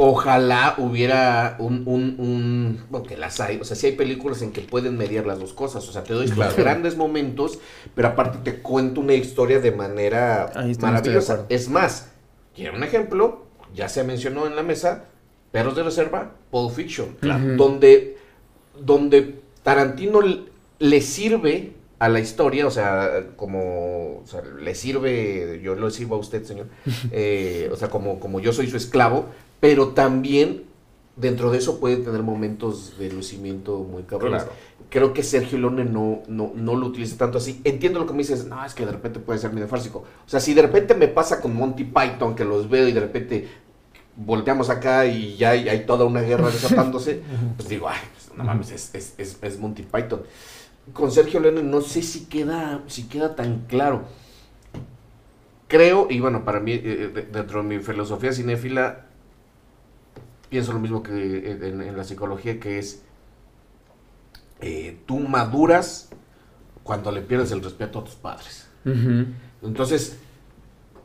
[0.00, 4.52] ojalá hubiera un, un, un bueno, que las hay, o sea, sí hay películas en
[4.52, 6.54] que pueden mediar las dos cosas, o sea, te doy Claro.
[6.56, 7.58] grandes momentos,
[7.96, 11.46] pero aparte te cuento una historia de manera de maravillosa.
[11.48, 12.10] Es más,
[12.54, 15.06] quiero un ejemplo, ya se mencionó en la mesa,
[15.50, 17.56] Perros de Reserva, Pulp Fiction, Ujú.
[17.56, 18.18] donde,
[18.80, 20.20] donde Tarantino
[20.78, 26.14] le sirve a la historia, o sea, como, o sea, le sirve, yo lo sirvo
[26.14, 26.66] a usted, señor,
[27.10, 29.26] eh, o sea, como, como yo soy su esclavo,
[29.60, 30.64] pero también
[31.16, 34.44] dentro de eso puede tener momentos de lucimiento muy cabrones.
[34.44, 34.58] Claro.
[34.88, 37.60] Creo que Sergio Leone no, no, no lo utiliza tanto así.
[37.64, 40.04] Entiendo lo que me dices, no, es que de repente puede ser medio fársico.
[40.24, 43.00] O sea, si de repente me pasa con Monty Python, que los veo y de
[43.00, 43.48] repente
[44.18, 47.22] volteamos acá y ya hay, hay toda una guerra desatándose,
[47.56, 50.22] pues digo, ay, pues, no mames, es, es, es, es Monty Python.
[50.92, 54.02] Con Sergio Leone no sé si queda, si queda tan claro.
[55.68, 59.04] Creo, y bueno, para mí, eh, de- dentro de mi filosofía cinéfila,
[60.48, 61.12] pienso lo mismo que
[61.52, 63.02] en, en la psicología, que es,
[64.60, 66.08] eh, tú maduras
[66.82, 68.66] cuando le pierdes el respeto a tus padres.
[68.86, 69.26] Ujú.
[69.62, 70.16] Entonces,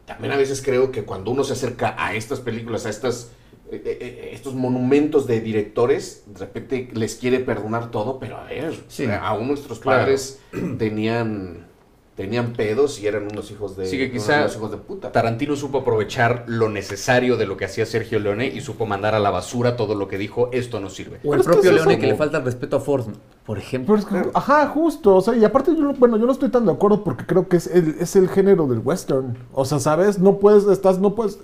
[0.06, 3.32] también a veces creo que cuando uno se acerca a estas películas, a estas,
[3.72, 8.44] eh, eh, eh, estos monumentos de directores, de repente les quiere perdonar todo, pero a
[8.44, 9.06] ver, Sí.
[9.22, 10.02] aún nuestros Claro.
[10.02, 10.40] padres
[10.78, 11.68] tenían,
[12.16, 15.12] tenían pedos y eran unos hijos de, Sí, que unos- quizá unos hijos de puta.
[15.12, 19.20] Tarantino supo aprovechar lo necesario de lo que hacía Sergio Leone y supo mandar a
[19.20, 21.20] la basura todo lo que dijo, esto no sirve.
[21.24, 23.08] O el propio es Leone que le falta el respeto a Ford,
[23.46, 23.96] por ejemplo.
[23.96, 25.16] Pero es que- ajá, justo.
[25.16, 27.48] O sea, y aparte, yo, no- bueno, yo no estoy tan de acuerdo porque creo
[27.48, 29.36] que es el, es el género del western.
[29.52, 30.20] O sea, ¿sabes?
[30.20, 31.40] No puedes, estás, no puedes.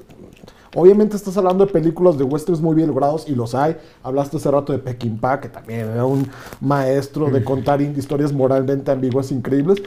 [0.76, 3.76] Obviamente estás hablando de películas de westerns muy bien logrados y los hay.
[4.04, 6.30] Hablaste hace rato de Peckinpah, que también era un
[6.62, 9.82] maestro de contar in- historias moralmente ambiguas increíbles.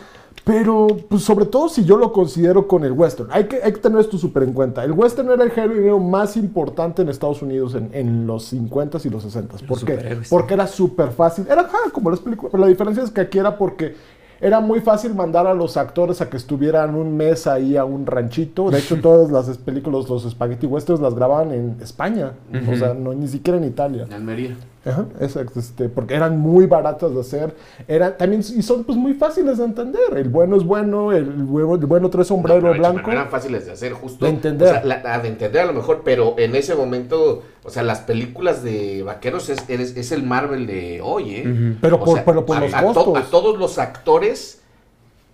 [0.44, 3.28] Pero, pues, sobre todo si yo lo considero con el western.
[3.32, 4.82] Hay que, hay que tener esto súper en cuenta.
[4.82, 9.10] El western era el género más importante en Estados Unidos en, en los 50s y
[9.10, 9.66] los 60s.
[9.66, 10.18] ¿Por qué?
[10.28, 11.46] Porque era súper fácil.
[11.48, 12.50] Era como las películas.
[12.50, 13.94] Pero la diferencia es que aquí era porque
[14.40, 18.04] era muy fácil mandar a los actores a que estuvieran un mes ahí a un
[18.04, 18.68] ranchito.
[18.70, 22.32] De hecho, todas las películas, los spaghetti westerns, las grababan en España.
[22.68, 24.02] O sea, no, ni siquiera en Italia.
[24.02, 24.56] En Almería.
[24.84, 27.54] Ajá, exacto, este, porque eran muy baratas de hacer,
[27.86, 30.00] eran también y son pues muy fáciles de entender.
[30.16, 33.02] El bueno es bueno, el el bueno trae sombrero No, blanco.
[33.06, 34.24] No eran fáciles de hacer, justo.
[34.24, 34.68] De entender.
[34.68, 38.00] O sea, la- de entender a lo mejor, pero en ese momento, o sea, las
[38.00, 41.76] películas de vaqueros es, es, es el Marvel de hoy, ¿eh?
[41.80, 43.18] Pero O por- sea, pero por a, los a to- costos.
[43.18, 44.61] a todos los actores,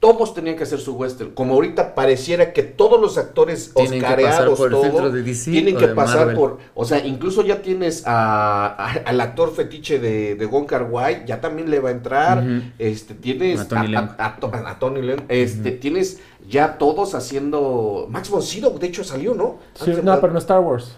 [0.01, 1.31] todos tenían que hacer su western.
[1.33, 5.77] Como ahorita pareciera que todos los actores Tienen que pasar oscareados, el de DC tienen
[5.77, 6.37] o que de pasar Marvel.
[6.37, 6.59] por.
[6.75, 11.25] O sea, incluso ya tienes a, a- al actor fetiche de, de Wong Kar Wai,
[11.27, 12.45] ya también le va a entrar.
[12.79, 14.11] Este, tienes A Tony Leung.
[14.19, 18.07] a, a To- a Tony Leung, Este, tienes ya todos haciendo.
[18.09, 19.59] Max von Sydow, de hecho, salió, ¿no?
[19.75, 20.97] Sí, no, pero no Star Wars.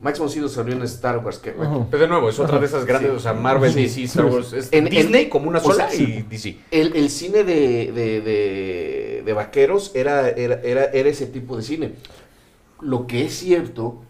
[0.00, 1.38] Max von Sydow salió en Star Wars.
[1.38, 3.16] Que, de nuevo, es otra de esas grandes, Sí.
[3.16, 5.88] o sea, Marvel, Sí, DC, Star Wars, es En- en- Disney como una o sola
[5.90, 6.24] sea, y sí.
[6.28, 6.56] DC.
[6.70, 11.62] el, el cine de, de, de- de vaqueros era, era, era, era ese tipo de
[11.62, 11.92] cine.
[12.80, 14.02] Lo que es cierto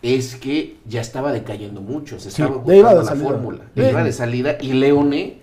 [0.00, 3.24] es que ya estaba decayendo mucho, se Sí, estaba iba de la salida.
[3.28, 3.82] fórmula, Sí.
[3.82, 5.40] ya iba de salida y Leone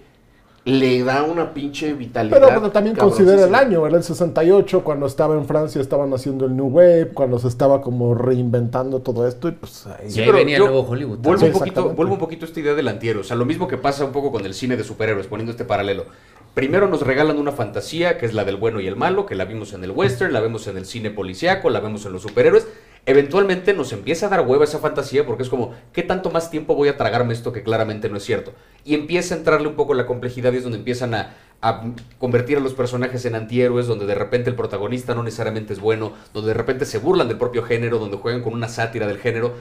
[0.64, 2.38] le da una pinche vitalidad.
[2.38, 3.98] Pero bueno, también considera el año, ¿verdad?
[4.00, 8.14] El 68, cuando estaba en Francia, estaban haciendo el New Wave, cuando se estaba como
[8.14, 10.12] reinventando todo esto, y pues ahí.
[10.12, 11.18] Sí, ahí venía el nuevo Hollywood.
[11.18, 11.96] Vuelvo, Sí, un poquito, exactamente.
[11.96, 13.22] vuelvo un poquito a esta idea del antihéroe.
[13.22, 15.66] O sea, lo mismo que pasa un poco con el cine de superhéroes, poniendo este
[15.66, 16.06] paralelo.
[16.54, 19.46] Primero nos regalan una fantasía, que es la del bueno y el malo, que la
[19.46, 22.68] vimos en el western, la vemos en el cine policíaco, la vemos en los superhéroes.
[23.06, 26.76] Eventualmente nos empieza a dar hueva esa fantasía porque es como, ¿qué tanto más tiempo
[26.76, 28.54] voy a tragarme esto que claramente no es cierto?
[28.86, 31.84] Y empieza a entrarle un poco la complejidad y es donde empiezan a, a
[32.20, 36.14] convertir a los personajes en antihéroes, donde de repente el protagonista no necesariamente es bueno,
[36.34, 39.56] donde de repente se burlan del propio género, donde juegan con una sátira del género.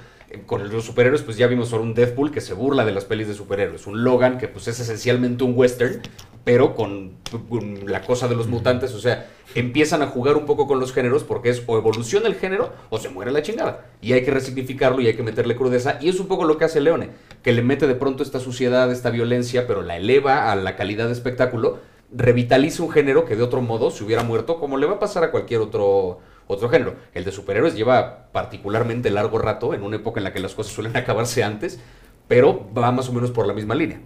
[0.46, 3.26] Con los superhéroes, pues ya vimos sobre un Deadpool que se burla de las pelis
[3.26, 6.00] de superhéroes, un Logan que pues es esencialmente un western,
[6.44, 7.16] pero con,
[7.48, 10.92] con la cosa de los mutantes, o sea, empiezan a jugar un poco con los
[10.92, 13.86] géneros porque es o evoluciona el género o se muere la chingada.
[14.00, 15.98] Y hay que resignificarlo y hay que meterle crudeza.
[16.00, 17.10] Y es un poco lo que hace Leone,
[17.42, 21.06] que le mete de pronto esta suciedad, esta violencia, pero la eleva a la calidad
[21.06, 21.78] de espectáculo,
[22.12, 25.24] revitaliza un género que de otro modo se hubiera muerto, como le va a pasar
[25.24, 26.96] a cualquier otro, otro género.
[27.14, 30.72] El de superhéroes lleva particularmente largo rato, en una época en la que las cosas
[30.72, 31.80] suelen acabarse antes,
[32.28, 34.00] pero va más o menos por la misma línea.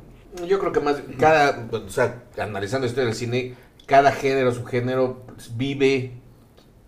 [0.49, 3.55] Yo creo que más, cada, o sea, analizando esto del cine,
[3.87, 6.13] cada género, subgénero, pues, vive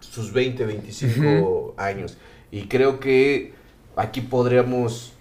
[0.00, 2.16] sus 20, 25 años.
[2.50, 3.54] Y creo que
[3.94, 5.12] aquí podríamos,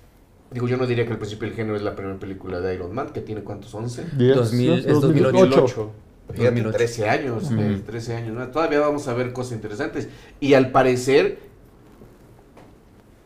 [0.52, 2.94] digo, yo no diría que el principio del género es la primera película de Iron
[2.94, 4.06] Man, que tiene cuántos, 11.
[4.18, 5.40] 10, 2000, es 2008.
[5.40, 5.92] 2008.
[6.34, 6.78] Fíjate, 2008.
[6.78, 8.36] 13 años, eh, 13 años.
[8.36, 8.48] ¿no?
[8.50, 10.10] Todavía vamos a ver cosas interesantes.
[10.40, 11.40] Y al parecer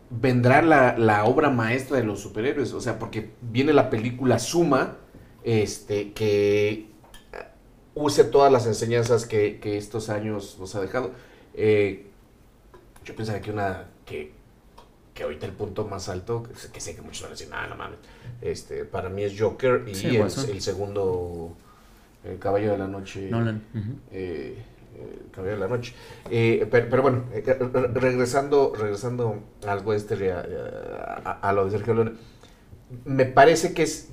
[0.10, 2.74] vendrá la, la obra maestra de los superhéroes.
[2.74, 4.98] O sea, porque viene la película Suma,
[5.44, 6.88] este, que eh,
[7.96, 11.12] use todas las enseñanzas que, que estos años nos ha dejado.
[11.54, 12.06] Eh,
[13.06, 14.32] yo pensaría que una que,
[15.14, 17.76] que ahorita el punto más alto, que sé que, muchos van a decir, no, no
[17.76, 18.00] mames,
[18.42, 21.56] este, para mí es Joker y Sí, el segundo,
[22.24, 23.30] el Caballo de la Noche.
[23.30, 23.62] Nolan.
[24.12, 24.56] eh,
[24.98, 25.94] eh, Caballero de la Noche.
[26.30, 30.40] Eh, pero, pero bueno, re- re- regresando, regresando al western a,
[31.30, 32.12] a- a lo de Sergio Leone,
[33.06, 34.10] me parece que es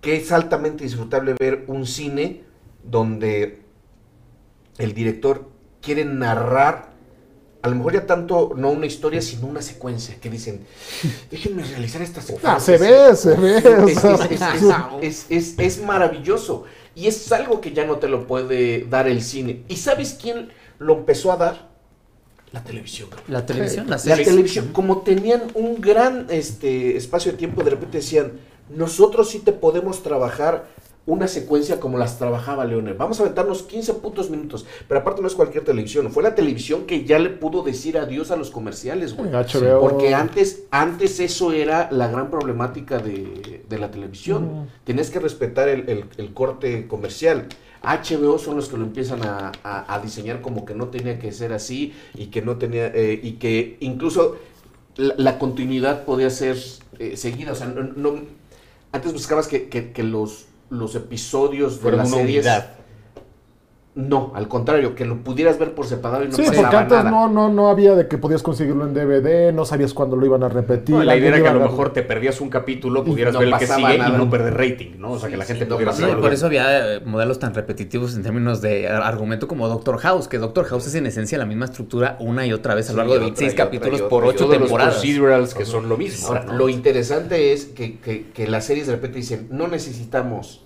[0.00, 2.42] que es altamente disfrutable ver un cine
[2.82, 3.60] donde
[4.78, 5.48] el director
[5.80, 6.91] quiere narrar
[7.62, 10.66] a lo mejor ya tanto no una historia sino una secuencia que dicen
[11.30, 13.56] déjenme realizar esta secuencia Ah, se ve, se ve.
[13.58, 14.62] es, es- es-
[15.00, 16.64] es- es- es maravilloso.
[16.94, 19.62] Y es algo que ya no te lo puede dar el cine.
[19.68, 21.68] ¿Y sabes quién lo empezó a dar?
[22.52, 23.08] La televisión.
[23.28, 27.96] La televisión, la La televisión, como tenían un gran este, espacio de tiempo, de repente
[27.98, 28.32] decían,
[28.68, 30.66] nosotros sí te podemos trabajar
[31.04, 32.92] una secuencia como las trabajaba Leone.
[32.92, 34.64] Vamos a aventarnos 15 putos minutos.
[34.86, 36.10] Pero aparte no es cualquier televisión.
[36.12, 39.30] Fue la televisión que ya le pudo decir adiós a los comerciales, güey.
[39.30, 39.80] HBO.
[39.80, 44.44] Porque antes, antes eso era la gran problemática de, de la televisión.
[44.44, 44.66] Ujú.
[44.84, 47.46] Tenías que respetar el, el- el corte comercial.
[47.82, 51.32] HBO son los que lo empiezan a, a- a diseñar como que no tenía que
[51.32, 54.36] ser así y que no tenía eh, y que incluso
[54.94, 56.56] la, la continuidad podía ser
[57.00, 57.50] eh, seguida.
[57.50, 58.20] O sea, no, no-
[58.92, 62.81] antes buscabas que, que- que los, los episodios de Fueron las una series unidad.
[63.94, 66.96] No, al contrario, que lo pudieras ver por separado y no Sí, pasaba porque antes
[66.98, 67.10] nada.
[67.10, 70.42] no, no, no había de que podías conseguirlo en DVD, no sabías cuándo lo iban
[70.42, 70.94] a repetir.
[70.96, 73.48] No, la idea era que a lo mejor te perdías un capítulo, pudieras no ver
[73.48, 74.14] el que sigue nada.
[74.14, 75.10] y no perder rating, ¿no?
[75.12, 76.22] O sea, Sí, que la sí, gente pudiera Sí, hacerlo.
[76.22, 80.26] por eso había eh, modelos tan repetitivos en términos de ar- argumento como Doctor House,
[80.26, 82.94] que Doctor House es en esencia la misma estructura una y otra vez a lo
[82.94, 84.94] Sí, largo de otra 26 y otra capítulos por otra y 8 Todos los temporadas.
[84.94, 86.28] procedurals que son lo mismo.
[86.28, 86.54] Ahora, ¿no?
[86.54, 90.64] lo interesante es que, que- que las series de repente dicen, no necesitamos,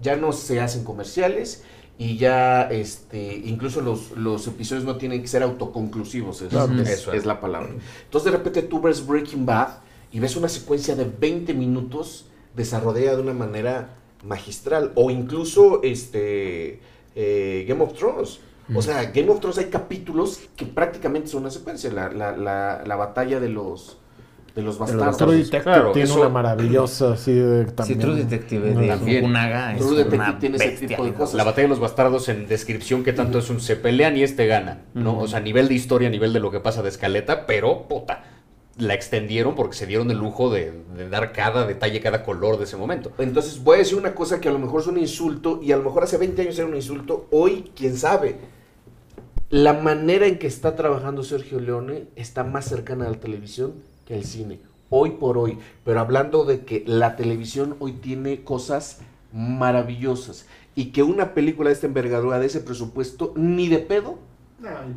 [0.00, 1.62] ya no se hacen comerciales
[1.98, 6.74] y ya este incluso los, los episodios no tienen que ser autoconclusivos, es, Claro.
[6.80, 7.26] es- Eso es es.
[7.26, 7.70] la palabra.
[8.04, 9.68] Entonces de repente tú ves Breaking Bad
[10.12, 12.26] y ves una secuencia de 20 minutos
[12.56, 16.80] desarrollada de una manera magistral o incluso este
[17.14, 18.40] eh, Game of Thrones.
[18.74, 21.92] O sea, Game of Thrones hay capítulos que prácticamente son una secuencia.
[21.92, 23.98] La, la, la, la batalla de los
[24.54, 25.16] de los bastardos.
[25.16, 27.98] True Detective Claro, tiene eso- una maravillosa así de Sí, también.
[27.98, 29.18] True Detective de También.
[29.20, 31.34] Fukunaga es True Detective una tiene ese tipo de cosas.
[31.34, 34.46] La batalla de los bastardos en descripción que tanto es un se pelean y este
[34.46, 35.18] gana, ¿no?
[35.18, 37.88] O sea, a nivel de historia, a nivel de lo que pasa de escaleta, pero
[37.88, 38.22] puta,
[38.78, 42.64] la extendieron porque se dieron el lujo de, de dar cada detalle, cada color de
[42.64, 43.10] ese momento.
[43.18, 45.76] Entonces voy a decir una cosa que a lo mejor es un insulto y a
[45.76, 48.36] lo mejor hace 20 años era un insulto, hoy quién sabe.
[49.50, 53.74] La manera en que está trabajando Sergio Leone está más cercana a la televisión
[54.06, 55.58] que al cine, hoy por hoy.
[55.84, 59.00] Pero hablando de que la televisión hoy tiene cosas
[59.58, 64.18] maravillosas y que una película de esta envergadura, de ese presupuesto, ni de pedo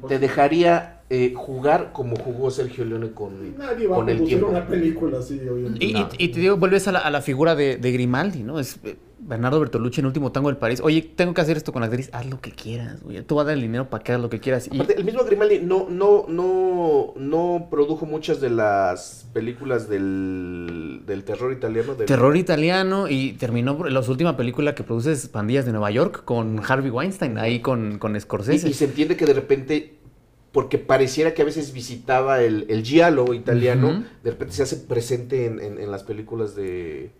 [0.07, 4.37] te dejaría eh, jugar como jugó Sergio Leone con, Nadie va con a el producir
[4.39, 4.47] tiempo.
[4.51, 6.09] una película así hoy en Y, día.
[6.17, 8.59] y- y te digo, vuelves a la, a la figura de, de Grimaldi, ¿no?
[8.59, 8.95] Es eh,
[9.27, 10.79] Bernardo Bertolucci en Último Tango del París.
[10.83, 12.09] Oye, tengo que hacer esto con la actriz.
[12.13, 13.21] Haz lo que quieras, güey.
[13.23, 14.67] Tú vas a dar el dinero para que hagas lo que quieras.
[14.71, 21.01] Y, Aparte, el mismo Grimaldi no, no, no, no produjo muchas de las películas del,
[21.05, 21.95] del terror italiano.
[21.95, 26.23] del- terror italiano y terminó la última película que produce es Pandillas de Nueva York
[26.23, 28.69] con Harvey Weinstein, ahí con, con Scorsese.
[28.69, 29.95] y se entiende que de repente,
[30.51, 35.45] porque pareciera que a veces visitaba el, el giallo italiano, de repente se hace presente
[35.45, 37.11] en, en- en las películas de,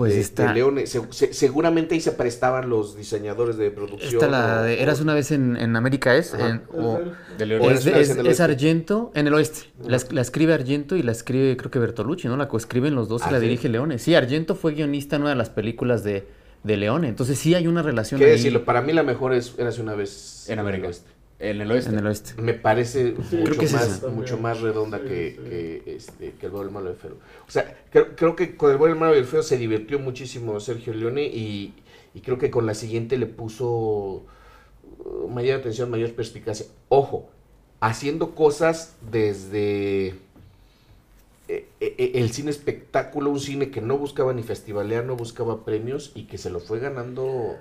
[0.00, 0.86] Pues de, está- de Leone.
[0.86, 4.12] Se- se- seguramente ahí se prestaban los diseñadores de producción.
[4.14, 6.48] Esta la o- de Eras una vez en, en América es, Ajá.
[6.48, 7.00] en- o-
[7.38, 7.62] De León.
[7.64, 8.42] O es, es- en el es oeste.
[8.42, 9.60] Argento, en el oeste.
[9.86, 12.36] La, es- la escribe Argento y la escribe creo que Bertolucci, ¿no?
[12.36, 13.44] La coescriben los dos y Ah, la ¿sí?
[13.44, 13.98] dirige Leone.
[13.98, 16.26] Sí, Argento fue guionista en una de las películas de,
[16.64, 17.08] de Leone.
[17.08, 18.64] Entonces sí hay una relación ¿Qué ahí decirlo?
[18.64, 20.84] Para mí la mejor es Eras una vez En América.
[20.84, 21.10] el oeste.
[21.40, 21.90] En el oeste.
[21.90, 22.40] en el oeste.
[22.40, 25.48] Me parece creo mucho, que es más, mucho más redonda Sí, que, sí.
[25.48, 27.16] que, este, que el el malo y el feo.
[27.48, 30.60] O sea, creo, creo que con el el malo y el feo se divirtió muchísimo
[30.60, 31.74] Sergio Leone y,
[32.14, 36.66] y creo que con la siguiente le puso uh, mayor atención, mayor perspicacia.
[36.90, 37.30] Ojo,
[37.80, 40.08] haciendo cosas desde
[41.48, 46.12] eh, eh, el cine espectáculo, un cine que no buscaba ni festivalear, no buscaba premios
[46.14, 47.56] y que se lo fue ganando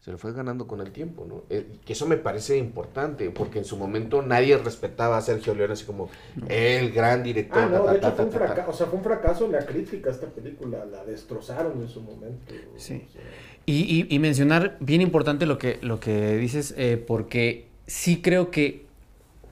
[0.00, 1.42] se lo fue ganando con el tiempo, ¿no?
[1.50, 5.74] Eh, que eso me parece importante, porque en su momento nadie respetaba a Sergio Leone
[5.74, 6.08] así como
[6.48, 7.58] el gran director.
[7.62, 9.48] Ah, no, ta, de ta, hecho ta, fue un fracaso, o sea, fue un fracaso
[9.48, 12.54] la crítica a esta película, la destrozaron en su momento.
[12.76, 13.02] Sí.
[13.08, 13.20] O sea,
[13.66, 18.50] Y, y- y mencionar, bien importante lo que, lo que dices, eh, porque sí creo
[18.50, 18.86] que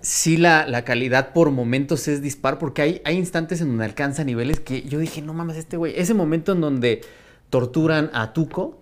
[0.01, 4.25] sí la, la calidad por momentos es dispar, porque hay, hay instantes en donde alcanza
[4.25, 7.03] niveles que yo dije, no mames, este güey, ese momento en donde
[7.51, 8.79] torturan a Tuco,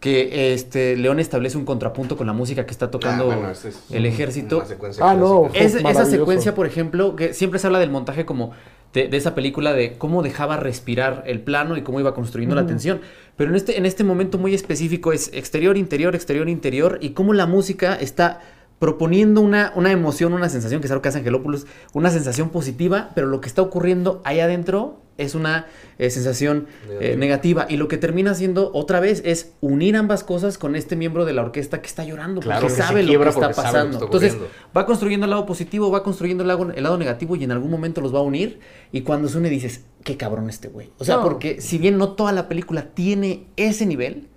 [0.00, 3.64] que este León establece un contrapunto con la música que está tocando Ah, bueno, es
[3.90, 4.62] el ejército.
[5.00, 5.46] Ah, no.
[5.54, 8.52] Es- esa secuencia, por ejemplo, que siempre se habla del montaje como
[8.94, 12.64] de, de esa película de cómo dejaba respirar el plano y cómo iba construyendo la
[12.66, 13.00] tensión.
[13.36, 17.32] Pero en este, en este momento muy específico es exterior, interior, exterior, interior y cómo
[17.34, 18.40] la música está
[18.78, 23.10] proponiendo una, una emoción, una sensación, que es algo que hace Angelopoulos, una sensación positiva,
[23.16, 25.66] pero lo que está ocurriendo ahí adentro es una
[25.98, 26.66] eh, sensación
[27.00, 27.66] eh, Negativa.
[27.68, 31.32] Y lo que termina haciendo otra vez es unir ambas cosas con este miembro de
[31.34, 33.90] la orquesta que está llorando, Claro, porque que sabe lo que está porque sabe lo
[33.90, 34.04] que pasando.
[34.06, 34.36] Entonces,
[34.76, 37.70] va construyendo el lado positivo, va construyendo el lado, el lado negativo y en algún
[37.70, 38.60] momento los va a unir.
[38.92, 40.90] Y cuando se une dices, qué cabrón este güey.
[40.98, 41.24] O sea, No.
[41.24, 44.28] porque si bien no toda la película tiene ese nivel,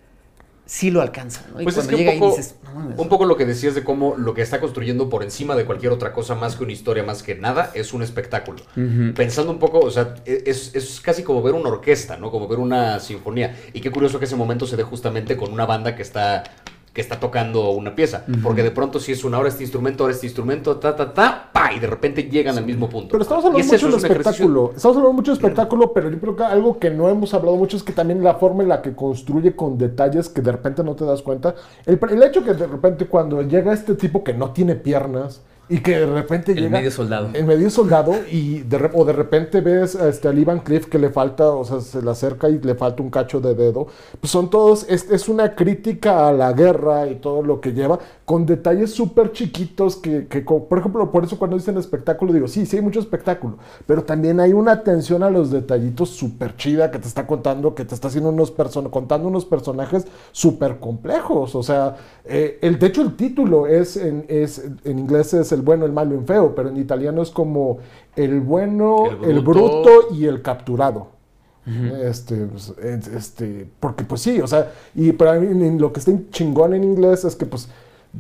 [0.72, 1.44] sí lo alcanza.
[1.54, 1.60] ¿no?
[1.60, 2.98] Y Pues es que llega un poco, ahí dices, no mames.
[2.98, 5.92] un poco lo que decías de cómo lo que está construyendo por encima de cualquier
[5.92, 8.62] otra cosa, más que una historia, más que nada, es un espectáculo.
[9.14, 12.32] Pensando un poco, o sea, e, es, es casi como ver una orquesta, ¿no?
[12.32, 13.54] Como ver una sinfonía.
[13.74, 16.44] Y qué curioso que ese momento se dé justamente con una banda que está
[16.94, 18.26] que está tocando una pieza.
[18.44, 21.50] Porque de pronto si es una, ahora este instrumento, ahora este instrumento, ta, ta, ta,
[21.54, 23.10] pa, y de repente llegan al mismo punto.
[23.12, 24.72] Pero estamos hablando mucho del es un ejercicio- espectáculo.
[24.76, 27.78] Estamos hablando mucho de espectáculo, pero yo creo que algo que no hemos hablado mucho
[27.78, 30.96] es que también la forma en la que construye con detalles que de repente no
[30.96, 31.56] te das cuenta.
[31.86, 35.80] El, el hecho que de repente cuando llega este tipo que no tiene piernas y
[35.80, 36.78] que de repente El llega...
[36.80, 37.30] medio soldado.
[37.34, 41.00] El medio soldado y de, o de repente ves a este, al Ivan Cliff que
[41.00, 43.88] le falta, o sea, se le acerca y le falta un cacho de dedo.
[44.20, 48.00] Pues son todos, es, es una crítica a la guerra y todo lo que lleva,
[48.26, 52.66] con detalles súper chiquitos que, que por ejemplo, por eso cuando dicen espectáculo, digo, sí,
[52.66, 57.00] sí hay mucho espectáculo, pero también hay una atención a los detallitos súper chida que
[57.00, 58.52] te está contando, que te está haciendo unos
[58.92, 61.56] contando unos personajes súper complejos.
[61.56, 65.61] O sea, eh, el, de hecho el título es en, es, en inglés es el
[65.62, 67.80] bueno, el malo y el feo, pero en italiano es como
[68.15, 70.08] el bueno, El el bruto.
[70.13, 71.08] y el capturado.
[72.04, 76.12] Este, pues, es- este, porque pues sí, o sea, y para mí lo que está
[76.32, 77.69] chingón en inglés es que pues,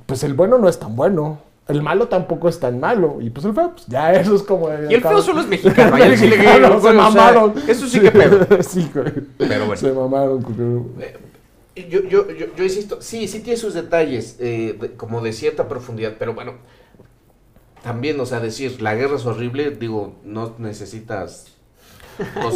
[0.05, 3.45] pues el bueno no es tan bueno, el malo tampoco es tan malo, y pues
[3.45, 4.69] el feo, pues ya eso es como...
[4.89, 5.97] Y el feo solo es mexicano.
[5.97, 7.53] Mexicano, se güey, o sea, mamaron.
[7.67, 8.45] Eso sí que pedo.
[8.61, 9.11] sí, güey.
[9.37, 9.75] Pero bueno.
[9.75, 10.41] Se mamaron.
[10.43, 10.91] con-
[11.75, 15.67] Yo, yo, yo, yo insisto, sí, sí tiene sus detalles, eh, de- como de cierta
[15.67, 16.53] profundidad, pero bueno,
[17.83, 21.47] también, o sea, decir la guerra es horrible, digo, no necesitas...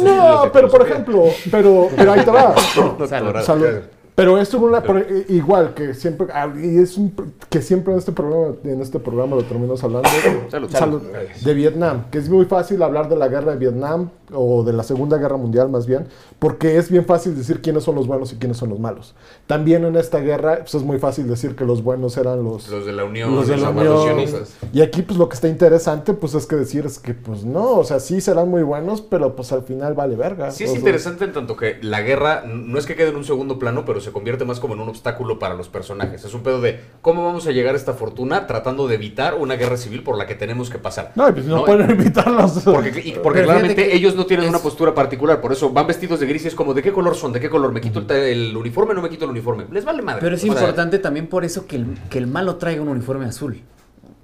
[0.02, 2.54] No, pero por ejemplo, pero, pero ahí te va.
[2.76, 3.42] Doctorado.
[3.42, 3.80] Salud.
[4.16, 7.14] Pero esto es una pero, eh, igual que siempre ah, y es un,
[7.50, 10.70] que siempre en este programa en este programa lo terminamos hablando Salud, Salud.
[10.70, 11.02] salud.
[11.42, 14.82] de Vietnam, que es muy fácil hablar de la guerra de Vietnam o de la
[14.82, 16.06] Segunda Guerra Mundial más bien,
[16.38, 19.14] porque es bien fácil decir quiénes son los buenos y quiénes son los malos.
[19.46, 22.84] También en esta guerra pues, es muy fácil decir que los buenos eran los, Los
[22.86, 24.44] de la Unión, los de la los Unión.
[24.72, 27.74] Y aquí pues lo que está interesante pues es que decir es que pues no,
[27.76, 30.50] o sea, sí serán muy buenos, pero pues al final vale verga.
[30.50, 33.16] Sí O es sea, interesante en tanto que la guerra no es que quede en
[33.16, 36.24] un segundo plano, pero se convierte más como en un obstáculo para los personajes.
[36.24, 39.54] Es un pedo de cómo vamos a llegar a esta fortuna tratando de evitar una
[39.54, 41.12] guerra civil por la que tenemos que pasar.
[41.14, 42.60] No, pues no, No, pueden evitarlos.
[42.64, 46.20] Porque, y- porque claramente ellos no tienen es- una postura particular, por eso van vestidos
[46.20, 47.32] de gris y es como, ¿de qué color son?
[47.32, 47.72] ¿De qué color?
[47.72, 49.66] ¿Me quito el, el uniforme o no me quito el uniforme?
[49.70, 50.20] Les vale madre.
[50.20, 52.88] Pero es O sea, importante también por eso que el, que el malo traiga un
[52.88, 53.60] uniforme azul.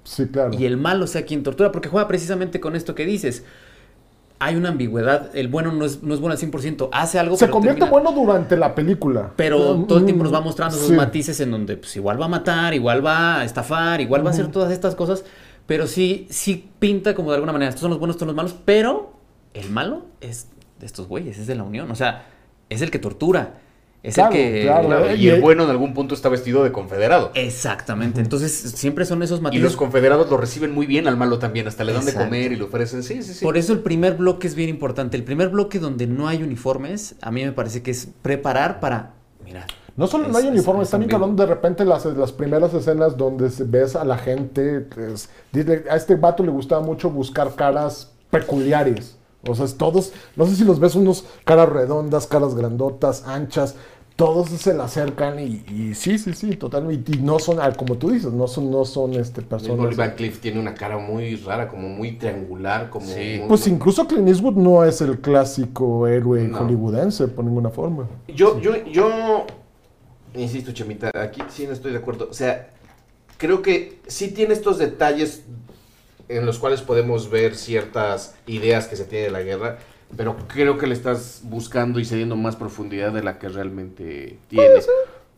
[0.03, 0.53] Sí, claro.
[0.53, 3.43] Y el malo sea quien tortura, porque juega precisamente con esto que dices.
[4.39, 7.45] Hay una ambigüedad, el bueno no es, no es bueno al 100%, hace algo Se
[7.45, 9.31] pero convierte termina- bueno durante la película.
[9.37, 10.95] Pero Mm, todo el tiempo nos va mostrando esos sí.
[10.95, 14.33] matices en donde pues igual va a matar, igual va a estafar, igual va a
[14.33, 15.23] hacer todas estas cosas,
[15.65, 18.35] pero sí, sí pinta como de alguna manera, estos son los buenos, estos son los
[18.35, 19.13] malos, pero
[19.53, 20.47] el malo es
[20.79, 22.25] de estos güeyes, es de la unión, o sea,
[22.69, 23.59] es el que tortura,
[24.01, 24.61] es Claro, el que...
[24.63, 24.87] claro.
[24.87, 27.31] claro, y el bueno en algún punto está vestido de confederado.
[27.35, 29.63] Exactamente, entonces siempre son esos Y matices.
[29.63, 32.55] los confederados lo reciben muy bien al malo también, hasta le dan de comer y
[32.57, 33.01] le ofrecen.
[33.03, 33.45] Sí, sí, sí.
[33.45, 35.15] Por eso el primer bloque es bien importante.
[35.15, 39.13] El primer bloque donde no hay uniformes, a mí me parece que es preparar para...
[39.45, 39.65] Mira.
[39.95, 41.27] No solo no hay es- uniformes, es también ambiguo.
[41.29, 45.87] cabrón, de repente las, las primeras escenas donde se- ves a la gente, pues, dile-
[45.89, 49.17] a este vato le gustaba mucho buscar caras peculiares.
[49.47, 53.75] O sea, es todos, no sé si los ves unos caras redondas, caras grandotas, anchas,
[54.15, 57.15] todos se le acercan y, y sí, sí, sí, totalmente.
[57.15, 59.97] Y no son, como tú dices, no son, no son este, personas.
[59.97, 63.07] Van Cleef tiene una cara muy rara, como muy triangular, como...
[63.07, 63.37] Sí.
[63.39, 66.59] muy- Pues incluso Clint Eastwood no es el clásico héroe No.
[66.59, 68.07] hollywoodense por ninguna forma.
[68.27, 69.45] Yo, yo, yo,
[70.35, 72.27] insisto, Chemita, aquí sí no estoy de acuerdo.
[72.29, 72.69] O sea,
[73.37, 75.43] creo que sí tiene estos detalles
[76.29, 79.79] en los cuales podemos ver ciertas ideas que se tiene de la guerra,
[80.15, 84.87] pero creo que le estás buscando y cediendo más profundidad de la que realmente tienes.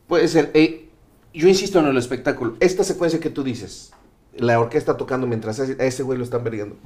[0.06, 0.50] Puede ser.
[0.54, 0.88] Eh,
[1.34, 2.56] yo insisto en el espectáculo.
[2.60, 3.92] Esta secuencia que tú dices,
[4.36, 6.76] la orquesta tocando mientras a ese- güey lo están vergueando.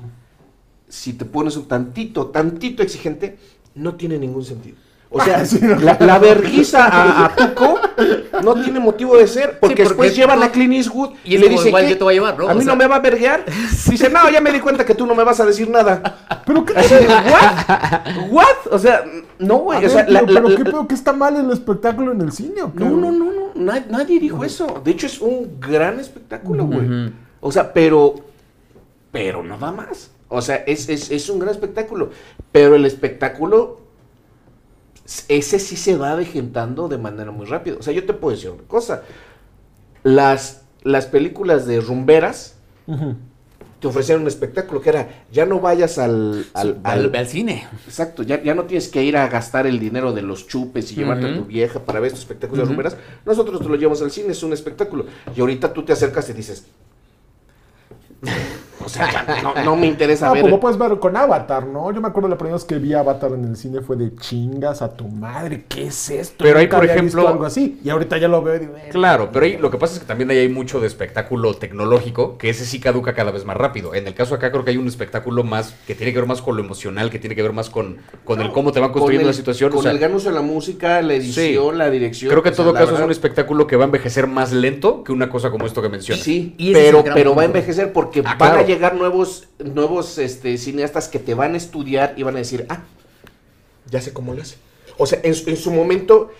[0.88, 3.38] Si te pones un tantito, tantito exigente,
[3.74, 4.76] no tiene ningún sentido.
[5.12, 5.74] O sea, Sí, no.
[5.76, 7.78] la, la a, a Tuco
[8.44, 11.46] no tiene motivo de ser, porque, porque después llevan a Clint Eastwood y y, le
[11.46, 12.48] como dice igual que yo te voy a llevar, ¿no?
[12.48, 13.44] a mí O sea- no me va a verguear.
[13.90, 16.42] Dice, no, ya me di cuenta que tú no me vas a decir nada.
[16.46, 18.30] Pero qué de, ¿What?
[18.30, 18.72] ¿What?
[18.72, 19.04] O sea,
[19.40, 19.84] no, güey.
[19.84, 22.62] O sea, la- pero, la- qué pedo que está mal el espectáculo en el cine
[22.62, 22.84] o qué?
[22.84, 23.50] no, no, no, no.
[23.56, 24.80] na- nadie dijo eso.
[24.84, 26.86] De hecho, es un gran espectáculo, güey.
[26.86, 27.12] Ujú.
[27.40, 28.14] O sea, pero.
[29.10, 30.12] Pero no da más.
[30.28, 32.10] O sea, es, es, es un gran espectáculo.
[32.52, 33.79] Pero el espectáculo.
[35.28, 37.76] Ese sí se va avejentando de manera muy rápida.
[37.78, 39.02] O sea, yo te puedo decir una cosa.
[40.02, 42.54] Las, las películas de rumberas
[43.80, 46.46] te ofrecían un espectáculo que era, ya no vayas al...
[46.54, 47.66] al, Al, al- al cine.
[47.86, 50.96] Exacto, ya, ya no tienes que ir a gastar el dinero de los chupes y
[50.96, 52.96] llevarte a tu vieja para ver estos espectáculos de rumberas.
[53.24, 55.06] Nosotros te lo llevamos al cine, es un espectáculo.
[55.36, 56.66] Y ahorita tú te acercas y dices...
[58.90, 60.48] O sea, ya no, no me interesa Ah, ver...
[60.48, 61.92] lo puedes ver con Avatar, ¿no?
[61.92, 64.82] Yo me acuerdo la primera vez que vi Avatar en el cine fue de chingas
[64.82, 66.44] a tu madre, ¿qué es esto?
[66.44, 67.80] Pero ahí, Nunca por ejemplo- algo así.
[67.84, 70.00] Y ahorita ya lo veo y digo, eh, Claro, pero ahí lo que pasa es
[70.00, 73.56] que también ahí hay mucho de espectáculo tecnológico, que ese sí caduca cada vez más
[73.56, 73.94] rápido.
[73.94, 76.42] En el caso acá creo que hay un espectáculo más que tiene que ver más
[76.42, 79.00] con lo emocional, que tiene que ver más con, con el cómo te van con
[79.00, 79.70] construyendo el- la situación.
[79.70, 82.30] Con o sea, el gran uso de la música, la edición, la dirección.
[82.30, 84.52] creo que en sea, todo la caso es un espectáculo que va a envejecer más
[84.52, 86.24] lento que una cosa como esto que mencionas.
[86.24, 88.66] Sí, Y ese es pero, pero va a envejecer porque Ah, van a claro.
[88.80, 92.80] Llegar nuevos, nuevos este, cineastas que te van a estudiar y van a decir, ah,
[93.90, 94.56] ya sé cómo lo hace.
[94.96, 96.30] O sea, en, su- en su momento,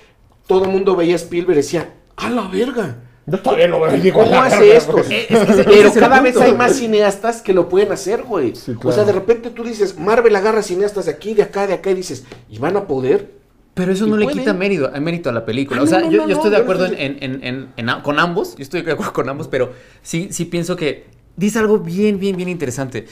[0.47, 2.97] todo el mundo veía a Spielberg y decía, a la verga.
[3.26, 4.93] yo todavía lo veo digo, ¿Cómo "La hace verga, esto?
[4.93, 5.07] güey".
[5.12, 5.26] Eh,
[5.66, 8.55] Pero cada vez hay más cineastas que lo pueden hacer, güey.
[8.57, 8.95] Sí, O claro.
[8.97, 11.95] sea, de repente tú dices, Marvel agarra cineastas de aquí, de acá, de acá, y
[11.95, 13.38] dices, ¿y van a poder?
[13.74, 15.80] Pero eso no le quita mérito, mérito a la película.
[15.80, 18.01] Ah, o sea, no, no, yo, no, yo estoy no, de acuerdo en, en- en-
[18.03, 18.57] con ambos.
[18.57, 19.72] Yo estoy de acuerdo con ambos, pero
[20.03, 21.07] sí, sí pienso que
[21.37, 23.07] dice algo bien, bien, bien interesante.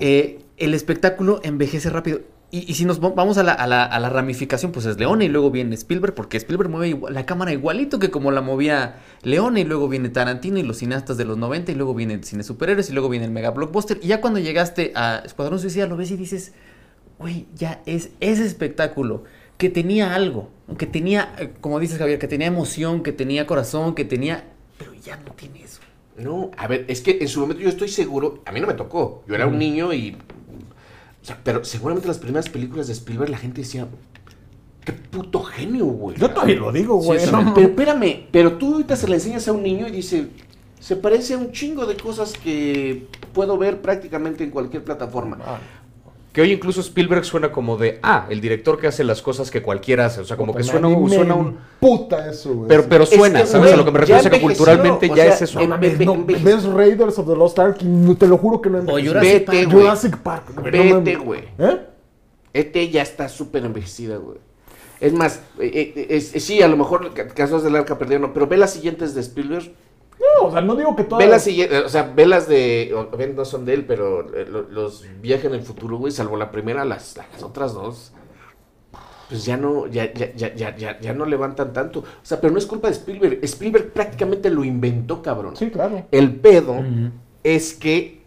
[0.00, 2.20] Eh, el espectáculo envejece rápido.
[2.52, 6.14] Y, si nos va- vamos a la, ramificación, pues es Leone y luego viene Spielberg,
[6.14, 10.56] porque Spielberg mueve la cámara igualito que como la movía Leone, y luego viene Tarantino
[10.58, 13.26] y los cineastas de los 90, y luego viene el cine superhéroes, y luego viene
[13.26, 13.98] el mega blockbuster.
[14.00, 16.52] Y ya cuando llegaste a Escuadrón Suicida lo ves y dices,
[17.18, 19.24] güey, ya es ese espectáculo
[19.58, 23.94] que tenía algo, que tenía, eh, como dices Javier, que tenía emoción, que tenía corazón,
[23.94, 24.44] que tenía...
[24.78, 25.80] Pero ya no tiene eso.
[26.18, 28.74] No, a ver, es que en su momento yo estoy seguro, a mí no me
[28.74, 30.16] tocó, yo era un niño y...
[31.22, 33.88] O sea, pero seguramente las primeras películas de Spielberg la gente decía,
[34.84, 36.16] qué puto genio, güey.
[36.16, 37.18] Yo todavía lo digo, güey.
[37.18, 40.28] sí, no, Pero espérame, pero tú ahorita se le enseñas a un niño y dice,
[40.78, 45.38] se parece a un chingo de cosas que puedo ver prácticamente en cualquier plataforma.
[45.44, 45.58] Ah,
[46.36, 49.62] Que hoy incluso Spielberg suena como de, ah, el director que hace las cosas que
[49.62, 50.20] cualquiera hace.
[50.20, 51.56] O sea, como que suena, un- suena un...
[51.80, 52.68] Puta eso, güey.
[52.68, 53.72] Pero, pero Es suena, que, ¿sabes?
[53.72, 55.66] a lo que me refiero es que culturalmente o ya sea, es eso.
[55.66, 58.76] no, Ve- ve- ves Raiders of the Lost Ark y te lo juro que no
[58.76, 59.12] O envejeció.
[59.12, 59.72] Jurassic Vete, Park.
[59.72, 59.84] güey.
[59.86, 60.44] Jurassic Park.
[60.62, 61.40] Vete, güey.
[61.58, 61.78] ¿Eh?
[62.52, 64.36] ET ya está súper envejecida, güey.
[65.00, 68.34] Es más, eh, eh, es- eh, sí, a lo mejor ca- casos del arca perdieron,
[68.34, 69.72] pero ve las siguientes de Spielberg.
[70.42, 71.24] O sea, no digo que todas.
[71.24, 72.94] Ve las siguientes, o sea, ve las de,
[73.34, 76.50] no son de él, pero eh, lo- los viajes en el futuro, güey, salvo la
[76.50, 78.12] primera, las, las otras dos,
[79.28, 82.00] pues ya no, ya, ya, ya, ya, ya, ya no levantan tanto.
[82.00, 83.38] O sea, pero no es culpa de Spielberg.
[83.42, 85.56] Spielberg prácticamente lo inventó, cabrón.
[85.56, 86.06] Sí, claro.
[86.12, 86.76] El pedo
[87.42, 88.20] es que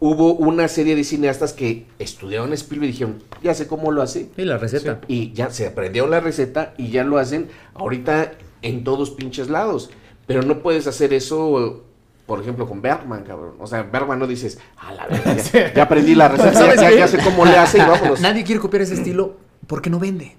[0.00, 4.28] hubo una serie de cineastas que estudiaron Spielberg y dijeron, ya sé cómo lo hace.
[4.36, 5.00] Sí, la receta.
[5.08, 9.90] Y ya se aprendieron la receta y ya lo hacen ahorita en todos pinches lados.
[10.28, 11.82] Pero no puedes hacer eso,
[12.26, 13.54] por ejemplo, con Bergman, cabrón.
[13.58, 17.18] O sea, Bergman no dices, a la verga, ya, ya aprendí la receta, ya, sé
[17.18, 18.20] cómo le hace y vámonos.
[18.20, 20.36] Nadie quiere copiar ese estilo porque no vende.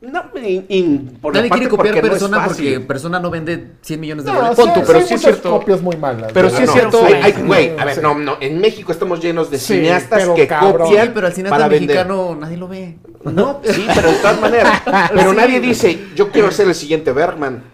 [0.00, 4.24] No, in- in- por Nadie quiere copiar no Persona porque Persona no vende 100 millones
[4.24, 4.56] de No, dólares.
[4.56, 5.50] Pon tú, pero sí es cierto.
[5.50, 6.30] copias muy malas.
[6.32, 7.76] Pero sí es No, cierto, hay- güey.
[7.76, 8.00] a ver, Sí.
[8.00, 10.86] no, no, en México estamos llenos de Sí, cineastas pero que cabrón.
[10.86, 11.88] copian Sí, pero al cineasta para vender.
[11.96, 12.96] mexicano nadie lo ve.
[13.24, 14.82] No, sí, pero de todas maneras.
[15.14, 17.64] Pero nadie dice, yo quiero ser el siguiente Bergman.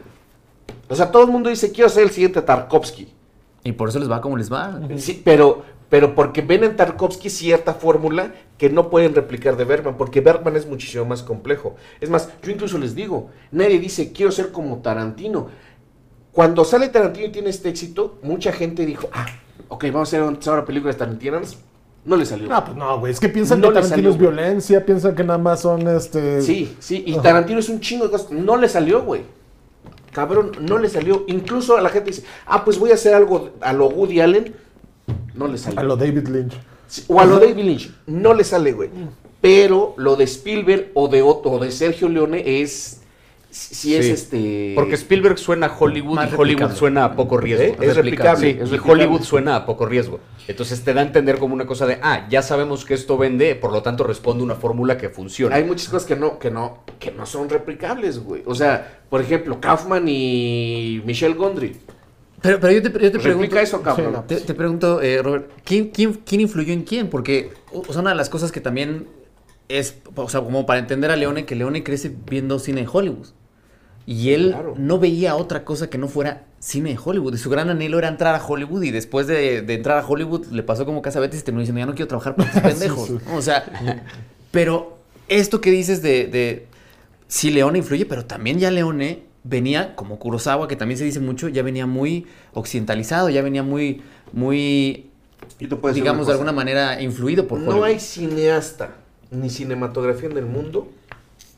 [0.94, 3.12] O sea, todo el mundo dice, quiero ser el siguiente Tarkovsky.
[3.64, 4.78] Y por eso les va como les va.
[4.96, 9.96] Sí, pero, pero porque ven en Tarkovsky cierta fórmula que no pueden replicar de Bergman,
[9.96, 11.74] porque Bergman es muchísimo más complejo.
[12.00, 15.48] Es más, yo incluso les digo, nadie dice, quiero ser como Tarantino.
[16.30, 19.26] Cuando sale Tarantino y tiene este éxito, mucha gente dijo, ah,
[19.66, 21.58] ok, vamos a hacer ahora películas tarantinas.
[22.04, 22.48] No le salió.
[22.48, 23.12] No, pues no, güey.
[23.12, 26.40] Es que piensan No que Tarantino salió, es violencia, piensan que nada más son este.
[26.42, 28.30] Sí, sí, y Tarantino es un chingo de cosas.
[28.30, 29.22] No le salió, güey.
[30.14, 31.24] Cabrón, no le salió.
[31.26, 34.54] Incluso a la gente dice, ah, pues voy a hacer algo a lo Woody Allen.
[35.34, 35.80] No le salió.
[35.80, 36.54] A lo David Lynch.
[36.86, 37.90] Sí, O a lo David Lynch.
[38.06, 38.90] No le sale, güey.
[39.40, 43.00] Pero lo de Spielberg o de Otto o de Sergio Leone es.
[43.54, 44.10] Sí, es Sí.
[44.10, 44.72] este.
[44.74, 47.64] Porque Spielberg suena a Hollywood y Hollywood suena a poco riesgo.
[47.64, 47.76] ¿Eh?
[47.80, 48.80] Es replicable, Sí, es y.
[48.84, 50.18] Hollywood suena a poco riesgo.
[50.48, 53.54] Entonces te da a entender como una cosa de, ah, ya sabemos que esto vende,
[53.54, 55.54] por lo tanto responde una fórmula que funciona.
[55.54, 58.42] Hay muchas cosas que no, que no, que no son replicables, güey.
[58.44, 61.76] O sea, por ejemplo, Kaufman y Michelle Gondry.
[62.42, 63.56] Pero, pero yo te, yo te pregunto.
[63.56, 63.80] Eso.
[63.94, 64.02] Sí.
[64.26, 67.08] Te, te pregunto, eh, Robert, ¿quién, quién, quién influyó en quién?
[67.08, 69.06] Porque o sea, una de las cosas que también
[69.68, 73.28] es, o sea, como para entender a Leone, que Leone crece viendo cine en Hollywood.
[74.06, 74.74] Y él Claro.
[74.76, 77.34] no veía otra cosa que no fuera cine en Hollywood.
[77.34, 78.82] Y su gran anhelo era entrar a Hollywood.
[78.82, 81.80] Y después de, de entrar a Hollywood, le pasó como Casa Betis y terminó diciendo,
[81.80, 83.06] ya no quiero trabajar para estos pendejos.
[83.08, 83.16] sí.
[83.34, 83.64] O sea,
[84.50, 84.98] pero
[85.28, 86.66] esto que dices de, de
[87.28, 91.48] sí, Leone influye, pero también ya Leone venía, como Kurosawa, que también se dice mucho,
[91.48, 94.02] ya venía muy occidentalizado, ya venía muy,
[94.32, 95.10] muy,
[95.58, 97.86] Y tú puedes decir digamos, de alguna manera influido por No Hollywood.
[97.86, 98.96] hay cineasta
[99.30, 100.88] ni cinematografía en el mundo,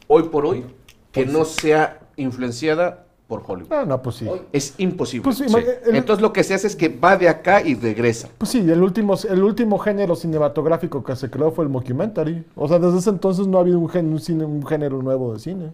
[0.09, 0.64] hoy por hoy,
[1.12, 3.72] que no sea influenciada por Hollywood.
[3.72, 4.28] Ah, no, pues sí.
[4.52, 5.24] Es imposible.
[5.24, 5.52] Pues sí, Sí.
[5.52, 8.28] ma- el- Entonces lo que se hace es que va de acá y regresa.
[8.38, 12.44] Pues sí, el último, el último género cinematográfico que se creó fue el mockumentary.
[12.54, 15.32] O sea, desde ese entonces no ha habido un, gen- un cine- un género nuevo
[15.34, 15.72] de cine.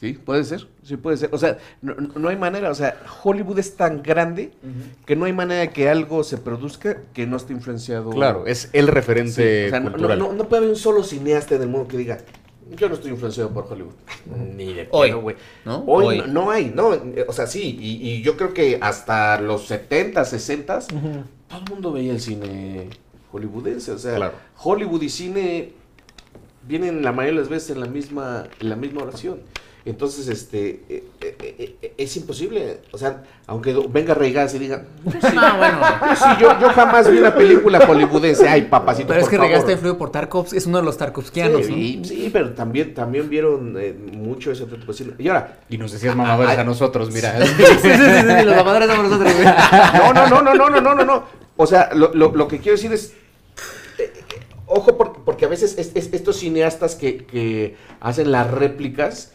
[0.00, 1.30] Sí, puede ser, sí puede ser.
[1.32, 4.50] O sea, no, hay manera, o sea, Hollywood es tan grande
[5.06, 8.10] que no hay manera de que algo se produzca que no esté influenciado.
[8.10, 10.18] Claro, es el Sí, referente o sea, no, cultural.
[10.18, 12.18] no- no puede haber un solo cineasta en el mundo que diga,
[12.76, 13.92] yo no estoy influenciado por Hollywood.
[14.56, 15.36] Ni de Hoy, güey.
[15.64, 15.84] ¿no?
[15.86, 16.22] Hoy, Hoy.
[16.28, 16.90] No, hay, no.
[17.26, 21.92] O sea, sí, y, y yo creo que hasta los 70, 60, todo el mundo
[21.92, 22.88] veía el cine
[23.32, 23.92] hollywoodense.
[23.92, 24.34] O sea, Claro.
[24.62, 25.72] Hollywood y cine
[26.66, 29.40] vienen la mayoría de las veces en la misma, en la misma oración.
[29.86, 32.78] Entonces, este, eh, eh, eh, es imposible.
[32.90, 35.78] O sea, aunque venga Regas y diga, bueno.
[36.16, 38.48] sí, yo, yo jamás vi una película hollywoodense.
[38.48, 39.50] Ay, papacito, Pero es por que favor".
[39.50, 41.66] Regaste influido por Tarkovsky, es uno de los Tarkovskianos.
[41.66, 42.04] Sí, ¿no?
[42.04, 45.12] sí, pero también, también vieron eh, mucho ese tipo de cine.
[45.18, 47.38] Y ahora, Y nos decías mamadores Ah, a nosotros, mira.
[47.44, 47.90] Sí, sí, sí, sí,
[48.38, 49.46] sí, los mamadores somos nosotros, güey.
[49.98, 51.24] no, no, no, no, no, no, no, no, no.
[51.56, 53.12] O sea, lo, lo, lo que quiero decir es,
[54.66, 59.32] ojo, por- porque a veces es- es- estos cineastas que, que hacen las réplicas,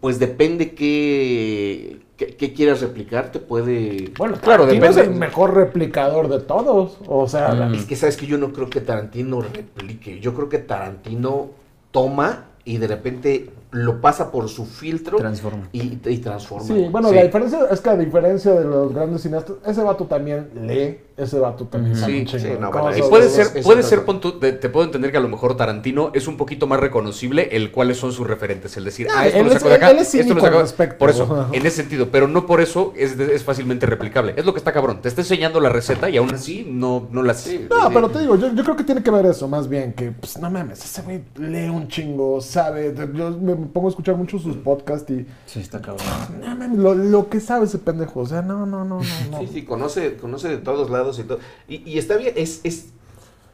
[0.00, 4.12] pues depende qué, qué, qué quieras replicar, te puede...
[4.16, 6.98] Bueno, Claro, Tarantino es el mejor replicador de todos.
[7.06, 7.74] O sea, la- Mm.
[7.74, 11.50] Es que sabes que yo no creo que Tarantino replique, yo creo que Tarantino
[11.90, 15.68] toma y de repente lo pasa por su filtro Transforma.
[15.72, 16.66] y, y transforma.
[16.66, 17.14] Sí, bueno, Sí.
[17.14, 21.38] la diferencia es que a diferencia de los grandes cineastas, ese vato también lee, ese
[21.38, 22.60] vato también Sí, sí, chingo.
[22.60, 25.56] no, ¿Cómo bueno, Puede ser, puede ser, pon te puedo entender que a lo mejor
[25.56, 29.26] Tarantino es un poquito más reconocible el cuáles son sus referentes, el decir, Ah, ah,
[29.26, 30.98] esto él lo de acá, él es esto lo respecto.
[30.98, 34.34] Por eso, en ese sentido, pero no por eso es, es fácilmente replicable.
[34.36, 37.22] Es lo que está cabrón, te está enseñando la receta y aún así no, no
[37.22, 37.90] la Sí, No, sí.
[37.94, 40.38] pero te digo, yo, yo creo que tiene que ver eso, más bien, que, pues,
[40.38, 44.56] no mames, ese güey lee un chingo, sabe, yo me pongo a escuchar mucho sus
[44.56, 46.06] podcasts y, Sí, está cabrón.
[46.40, 49.38] no mames, lo, lo que sabe ese pendejo, o sea, no, no, no, no, no.
[49.40, 51.38] Sí, sí, conoce, conoce de todos lados y todo.
[51.68, 52.90] Y, y está bien, es, es,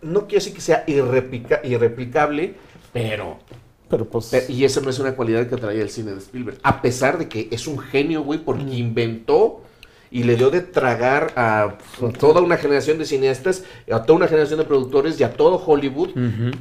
[0.02, 2.54] no quiero decir que sea irreplica- irreplicable,
[2.92, 3.38] pero,
[3.88, 6.58] Pero pues, pero- y eso no es una cualidad que traía el cine de Spielberg.
[6.62, 9.62] A pesar de que es un genio, güey, porque inventó
[10.08, 11.78] y le dio de tragar a
[12.20, 16.10] toda una generación de cineastas, a toda una generación de productores y a todo Hollywood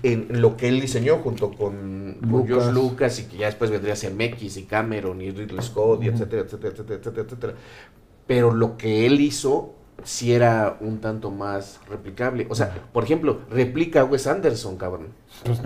[0.01, 2.47] en lo que él diseñó junto con, Lucas.
[2.47, 6.41] George Lucas y que ya después vendría Zemeckis y Cameron y Ridley Scott y etcétera,
[6.41, 7.53] etcétera, etcétera, etcétera, etcétera.
[8.25, 12.47] Pero lo que él hizo sí era un tanto más replicable.
[12.49, 15.07] O sea, por ejemplo, replica a Wes Anderson, cabrón.
[15.43, 15.59] pues.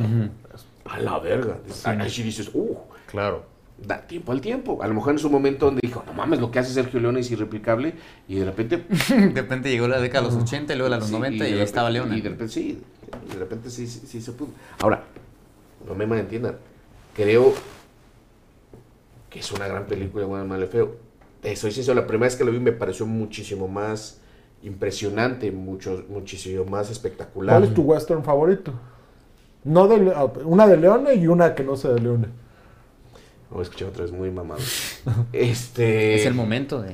[0.86, 1.58] A la verga.
[1.84, 2.76] Ahí sí dices, uh,
[3.08, 3.44] Claro.
[3.78, 4.82] da tiempo al tiempo.
[4.82, 7.20] A lo mejor en su momento donde dijo, no mames, lo que hace Sergio Leone
[7.20, 7.94] es irreplicable
[8.28, 8.86] y de repente...
[9.10, 11.36] De repente llegó la década de los 80 y luego la de los sí, 90
[11.36, 12.18] y, de repente- estaba Leona.
[12.18, 12.82] Y de repente sí,
[13.32, 14.50] de repente sí, sí, sí se pudo.
[14.80, 15.04] Ahora,
[15.88, 16.56] no me malentiendan,
[17.16, 17.54] creo
[19.30, 21.09] que es una gran película, y feo.
[21.42, 24.20] Te soy sincero, la primera vez que lo vi me pareció muchísimo más
[24.64, 27.56] impresionante, mucho, muchísimo más espectacular.
[27.58, 28.74] ¿cuál es tu western favorito?
[29.64, 29.96] No de,
[30.44, 32.28] una de Leone y una que no sea de Leone.
[33.50, 34.60] Voy a escuchar otra vez muy mamado.
[35.34, 36.16] este...
[36.16, 36.90] Es el momento de.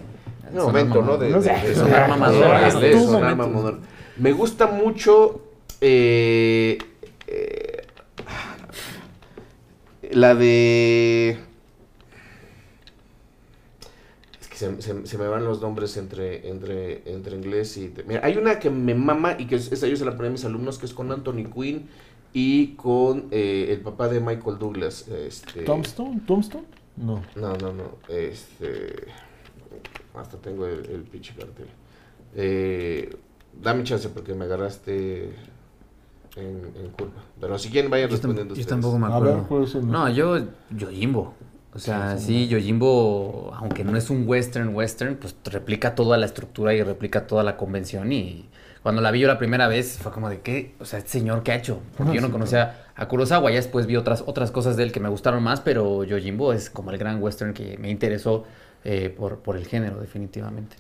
[0.51, 1.01] Un sonar momento, ¿no?
[1.01, 1.19] mamador.
[1.19, 3.79] De, No de- sé, de- sonar mamador.
[4.17, 5.41] Me gusta mucho
[5.81, 6.77] eh,
[7.27, 7.81] eh,
[10.11, 11.39] la de...
[14.39, 17.93] Es que se, se- se me van los nombres entre, entre, entre inglés y...
[18.07, 20.31] Mira, hay una que me mama y que es- esa yo se la ponía a
[20.31, 21.87] mis alumnos, que es con Anthony Quinn
[22.33, 25.07] y con eh, el papá de Michael Douglas.
[25.09, 26.21] Este, ¿Tombstone?
[26.25, 26.65] ¿Tombstone?
[26.97, 27.21] No.
[27.35, 27.97] no, no, no.
[28.07, 28.95] Este.
[30.13, 31.67] Hasta tengo el, el pinche cartel.
[32.35, 33.13] Eh,
[33.61, 35.25] dame chance porque me agarraste
[36.37, 37.23] en, en curva.
[37.39, 38.67] Pero si quieren, vayan Yo, respondiendo yo ustedes.
[38.81, 39.35] tampoco me A acuerdo.
[39.37, 40.37] ver, ¿cuál es el- No, yo
[40.71, 41.33] Yojimbo.
[41.75, 46.73] O sea, sí, Yojimbo, aunque no es un western western, pues replica toda la estructura
[46.73, 48.13] y replica toda la convención.
[48.13, 48.47] Y
[48.81, 51.43] cuando la vi yo la primera vez, fue como de qué, o sea, este señor,
[51.43, 51.81] ¿qué ha hecho?
[51.97, 55.01] Porque yo no conocía a Kurosawa, ya después vi otras, otras cosas de él que
[55.01, 58.45] me gustaron más, pero Yojimbo es como el gran western que me interesó
[58.85, 60.77] eh, por, por el género, definitivamente.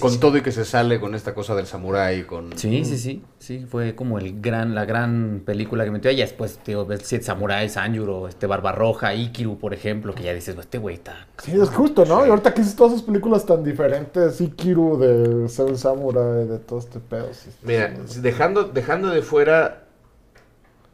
[0.00, 0.18] Con sí.
[0.18, 2.58] todo y que se sale con esta cosa del samurái, con...
[2.58, 6.16] Sí, sí, sí, sí, fue como el gran, la gran película que metió ahí.
[6.16, 10.62] Después, tío, ves Siete Samuráis, Sanjuro, este Barbarroja, Ikiru, por ejemplo, que ya dices, no,
[10.62, 11.28] este güey está...
[11.38, 12.26] Sí, es justo, ¿no?
[12.26, 16.80] Y ahorita que hice todas esas películas tan diferentes, Ikiru de Seven Samurai, de todo
[16.80, 17.28] este pedo.
[17.32, 19.84] sí, Mira, dejando, dejando de fuera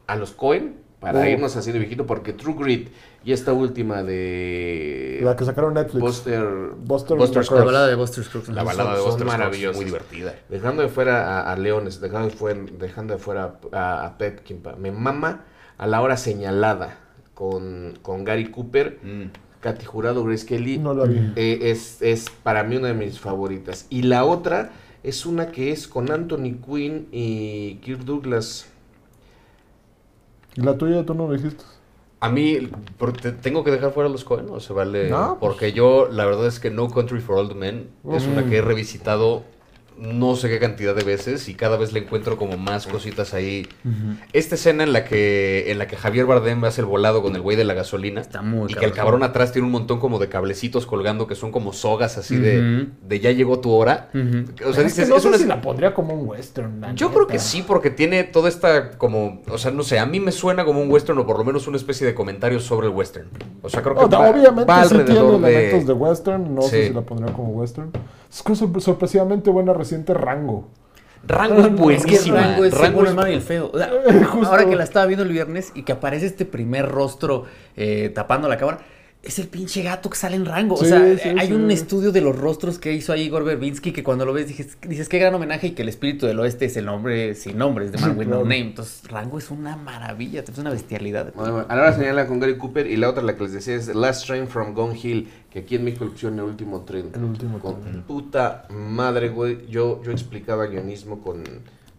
[0.06, 1.24] a los Cohen, para Oh.
[1.24, 2.88] irnos así de viejito, porque True Grit
[3.24, 5.20] y esta última de.
[5.22, 6.00] La que sacaron Netflix.
[6.00, 6.44] Buster.
[6.84, 7.60] Buster, Buster Scruggs.
[7.60, 8.48] La balada de Buster Scruggs.
[8.48, 10.34] La balada de Buster Scruggs, muy divertida.
[10.48, 14.40] Dejando de fuera a, a Leones, dejando de fuera, dejando de fuera a, a Pep
[14.42, 14.74] Kimpa.
[14.76, 15.44] Me mama
[15.76, 16.98] a la hora señalada
[17.34, 19.24] con, con Gary Cooper, Mm.
[19.60, 20.78] Katy Jurado, Grace Kelly.
[20.78, 21.32] No vi.
[21.36, 23.86] Eh, es, es para mí una de mis favoritas.
[23.90, 24.70] Y la otra
[25.02, 28.66] es una que es con Anthony Quinn y Kirk Douglas.
[30.58, 31.64] ¿Y la tuya tú no lo dijiste?
[32.20, 32.58] A mí,
[33.22, 35.08] te- ¿tengo que dejar fuera los Cohen o se vale?
[35.08, 35.52] No, pues.
[35.52, 38.60] Porque yo, la verdad es que No Country for Old Men es una que he
[38.62, 39.44] revisitado
[40.00, 43.66] no sé qué cantidad de veces y cada vez le encuentro como más cositas ahí.
[44.32, 47.40] Esta escena en la que en la que Javier Bardem hace el volado con el
[47.40, 49.22] güey de la gasolina Está muy y que el cabrón.
[49.24, 52.88] atrás tiene un montón como de cablecitos colgando que son como sogas así de,
[53.20, 54.08] ya llegó tu hora.
[54.14, 54.68] Ujú.
[54.68, 56.94] O sea, es que dices, no es sé una si la pondría como un western.
[56.94, 60.20] yo creo que sí, porque tiene toda esta como, o sea, no sé, a mí
[60.20, 62.92] me suena como un western o por lo menos una especie de comentario sobre el
[62.92, 63.28] western.
[63.62, 66.62] O sea, creo que va- obviamente va sí tiene alrededor de- elementos de western, no
[66.62, 67.90] sé si la pondría como western.
[68.30, 68.44] Es
[68.84, 70.68] sorpresivamente buena reciente Rango.
[71.26, 72.40] Rango es buenísima.
[72.40, 73.70] Rango es el Rango el malo y el feo.
[73.72, 73.90] O sea,
[74.30, 74.48] Justo.
[74.48, 77.44] ahora que la estaba viendo el viernes y que aparece este primer rostro
[77.76, 78.80] eh, tapando la cámara,
[79.20, 80.76] es el pinche gato que sale en Rango.
[80.76, 81.52] Sí, o sea, sí, hay sí.
[81.52, 84.78] un estudio de los rostros que hizo ahí Igor Verbinski que cuando lo ves dices,
[84.82, 87.86] dices qué gran homenaje y que el espíritu del oeste es el nombre sin nombre,
[87.86, 88.38] es de Man Sí, with No.
[88.42, 88.60] Name.
[88.60, 91.32] Entonces, Rango es una maravilla, es una bestialidad.
[91.34, 93.52] Bueno, bueno, a la hora señala con Gary Cooper y la otra, la que les
[93.52, 96.82] decía, es Last Train from Gone Hill, que aquí en México le pusieron el último
[96.82, 97.10] tren.
[97.14, 98.02] El último Con tren.
[98.02, 99.66] puta madre, güey.
[99.68, 101.42] Yo, yo explicaba guionismo con,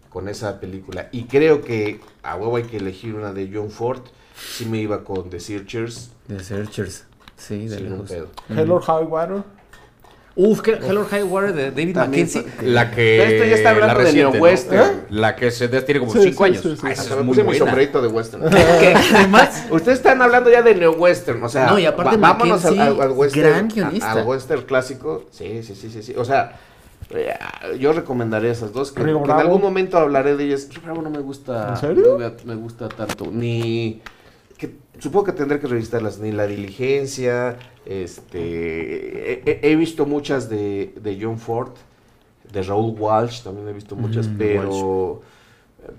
[0.09, 1.09] con esa película.
[1.11, 4.01] Y creo que a huevo hay que elegir una de John Ford.
[4.35, 6.11] Sí me iba con The Searchers.
[6.27, 7.05] The Searchers.
[7.35, 8.09] Sí, de Sin un lejos.
[8.11, 8.27] pedo.
[8.49, 9.43] Hell or High Water.
[10.41, 12.45] Uf, que Hello High Water de David Mackenzie.
[12.63, 13.17] La que.
[13.19, 14.31] Pero esto ya está hablando la de reciente, ¿no?
[14.45, 15.01] neo-western.
[15.09, 16.61] La que se tiene como Sí, 5 sí, años.
[16.63, 16.81] sí, sí.
[16.85, 18.49] Ah, esa es me muy puse mi sombrerito de western.
[18.79, 22.79] que además Ustedes están hablando ya de neo-western, o sea, No, y aparte vámonos al,
[22.79, 24.11] al- al western, gran guionista.
[24.11, 25.25] a- al western clásico.
[25.29, 26.13] Sí, sí, sí, sí, sí.
[26.15, 26.53] O sea,
[27.09, 27.33] eh,
[27.77, 28.93] yo recomendaría esas dos.
[28.93, 30.69] Que, que en algún momento hablaré de ellas.
[30.71, 31.71] Río Bravo no me gusta.
[31.71, 32.17] ¿En serio?
[32.17, 33.25] no me, me gusta tanto.
[33.29, 34.01] Ni.
[34.99, 36.19] Supongo que tendré que revisarlas.
[36.19, 37.57] Ni La Diligencia.
[37.85, 38.39] Este.
[38.39, 41.71] He, he- he visto muchas de, de John Ford.
[42.51, 43.41] De Raúl Walsh.
[43.43, 44.27] También he visto muchas.
[44.27, 45.21] Mm, pero.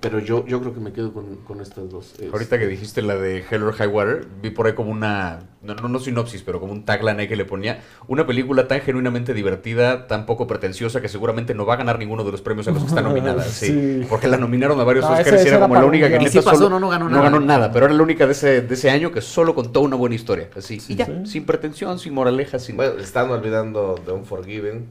[0.00, 2.14] Pero yo, yo creo que me quedo con, con estas dos.
[2.32, 5.74] Ahorita que dijiste la de Hell or High Water, vi por ahí como una, no,
[5.74, 9.34] no, no sinopsis, pero como un tagline ahí que le ponía, una película tan genuinamente
[9.34, 12.70] divertida, tan poco pretenciosa, que seguramente no va a ganar ninguno de los premios a
[12.72, 13.42] los que está nominada.
[13.44, 13.66] sí.
[13.66, 14.06] Sí.
[14.08, 16.30] Porque la nominaron a varios Ah, Oscars ese- y era como la única que neta
[16.30, 17.22] Sí pasó, solo- no, no ganó no nada.
[17.24, 19.96] ganó nada, pero era la única de ese, de ese año que solo contó una
[19.96, 20.50] buena historia.
[20.56, 21.12] Así, y ya, sí.
[21.24, 22.76] sin pretensión, sin moraleja, sin...
[22.76, 24.86] Bueno, están olvidando de Unforgiven.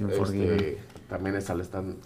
[0.00, 0.52] Unforgiven.
[0.60, 1.96] Este, también esa le están,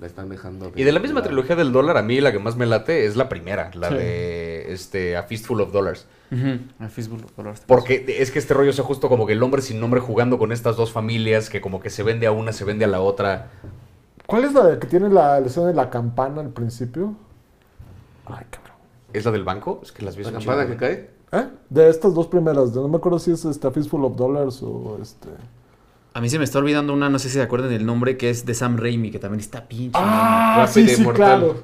[0.00, 0.72] le están dejando.
[0.74, 3.16] Y de la misma trilogía del dólar, a mí la que más me late es
[3.16, 3.94] la primera, la Sí.
[3.94, 6.06] de este, A Fistful of Dollars.
[6.78, 7.62] A Facebook Dollars.
[7.66, 10.52] Porque es que este rollo es justo como que el hombre sin nombre jugando con
[10.52, 13.50] estas dos familias, que como que se vende a una, se vende a la otra.
[14.26, 17.14] ¿Cuál es la de que tiene la, la escena de la campana al principio?
[18.26, 18.76] Ay, cabrón.
[19.12, 19.80] ¿Es la del banco?
[19.82, 21.10] Es que las vi ¿La campana que cae?
[21.32, 21.48] ¿Eh?
[21.68, 25.28] De estas dos primeras, no me acuerdo si es esta Fistful of Dollars o este.
[26.12, 28.30] A mí se me está olvidando una, no sé si se acuerdan del nombre, que
[28.30, 29.92] es de Sam Raimi, que también está pinche.
[30.00, 31.38] Ah, Rápida sí, y sí, Mortal.
[31.40, 31.62] claro.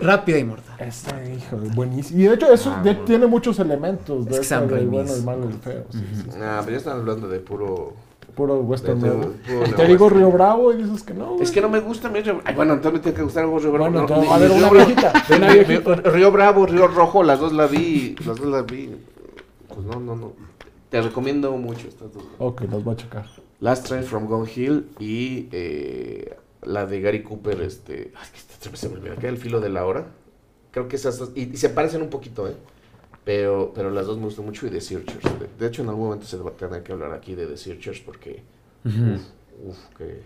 [0.00, 0.76] Rápida y mortal.
[0.80, 2.20] Esta, hijo, buenísimo.
[2.20, 4.24] Y de hecho, eso de- tiene muchos elementos.
[4.26, 5.84] De Es que Sam Raimi bueno, el malo y el feo.
[5.90, 6.38] sí, sí, sí.
[6.42, 7.92] Ah, pero ya están hablando de puro.
[8.34, 9.32] Puro western De- de- nuevo.
[9.46, 10.08] puro te digo.
[10.08, 11.36] Río Bravo y dices que no.
[11.40, 12.08] Es que no me gusta.
[12.08, 13.92] mi Río- Ay, bueno, entonces me tiene que gustar algo Río Bravo.
[13.92, 15.12] Bueno, No, ni- a ver, una viejita.
[16.10, 18.16] Río Bravo, Río Rojo, las dos las vi.
[18.26, 18.90] Las dos las vi.
[19.68, 20.32] Pues no, no, no.
[20.90, 22.24] Te recomiendo mucho estas dos.
[22.38, 23.26] Ok, las voy a checar.
[23.64, 28.28] Last Train from Gone Hill y eh, la de Gary Cooper, este, ay,
[28.74, 30.04] se me olvida, que el filo de la hora.
[30.70, 32.56] Creo que esas dos, y, y se parecen un poquito, ¿eh?
[33.24, 35.24] Pero, pero las dos me gustan mucho y The Searchers.
[35.40, 37.56] De, de hecho, en algún momento se va a tener que hablar aquí de The
[37.56, 38.42] Searchers porque,
[38.84, 39.14] Ujú.
[39.14, 39.22] uf,
[39.70, 40.20] uf, qué,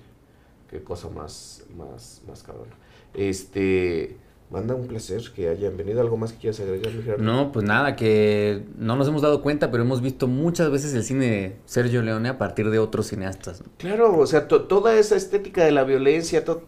[0.68, 2.74] qué cosa más, más, más cabrona.
[3.14, 4.16] Este,
[4.51, 6.01] manda un placer que hayan venido.
[6.01, 7.23] ¿Algo más que quieras agregar, Gerardo?
[7.23, 11.05] No, pues nada, que no nos hemos dado cuenta, pero hemos visto muchas veces el
[11.05, 13.61] cine de Sergio Leone a partir de otros cineastas.
[13.61, 13.67] ¿no?
[13.79, 16.63] Claro, o sea, to- toda esa estética de la violencia, to-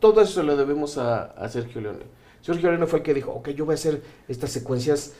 [0.00, 2.18] todo eso se lo debemos a, a Sergio Leone.
[2.40, 5.12] Sergio Leone fue el que dijo, ok, yo voy a hacer estas secuencias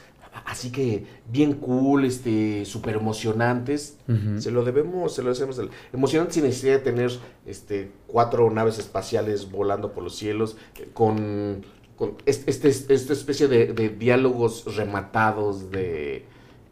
[0.44, 3.98] así que bien cool, este, súper emocionantes.
[4.38, 5.60] Se lo debemos, se lo hacemos.
[5.92, 7.10] Emocionantes sin necesidad de tener
[7.46, 11.64] este, cuatro naves espaciales volando por los cielos, eh, con,
[11.96, 16.24] con es- este, esta especie de, de diálogos rematados de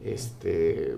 [0.05, 0.97] este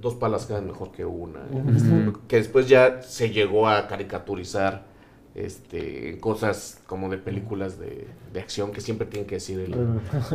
[0.00, 1.40] dos palas quedan mejor que una.
[1.50, 2.20] Ujú.
[2.26, 4.86] Que después ya se llegó a caricaturizar
[5.34, 9.74] este, cosas como de películas de, de acción que siempre tienen que decir el,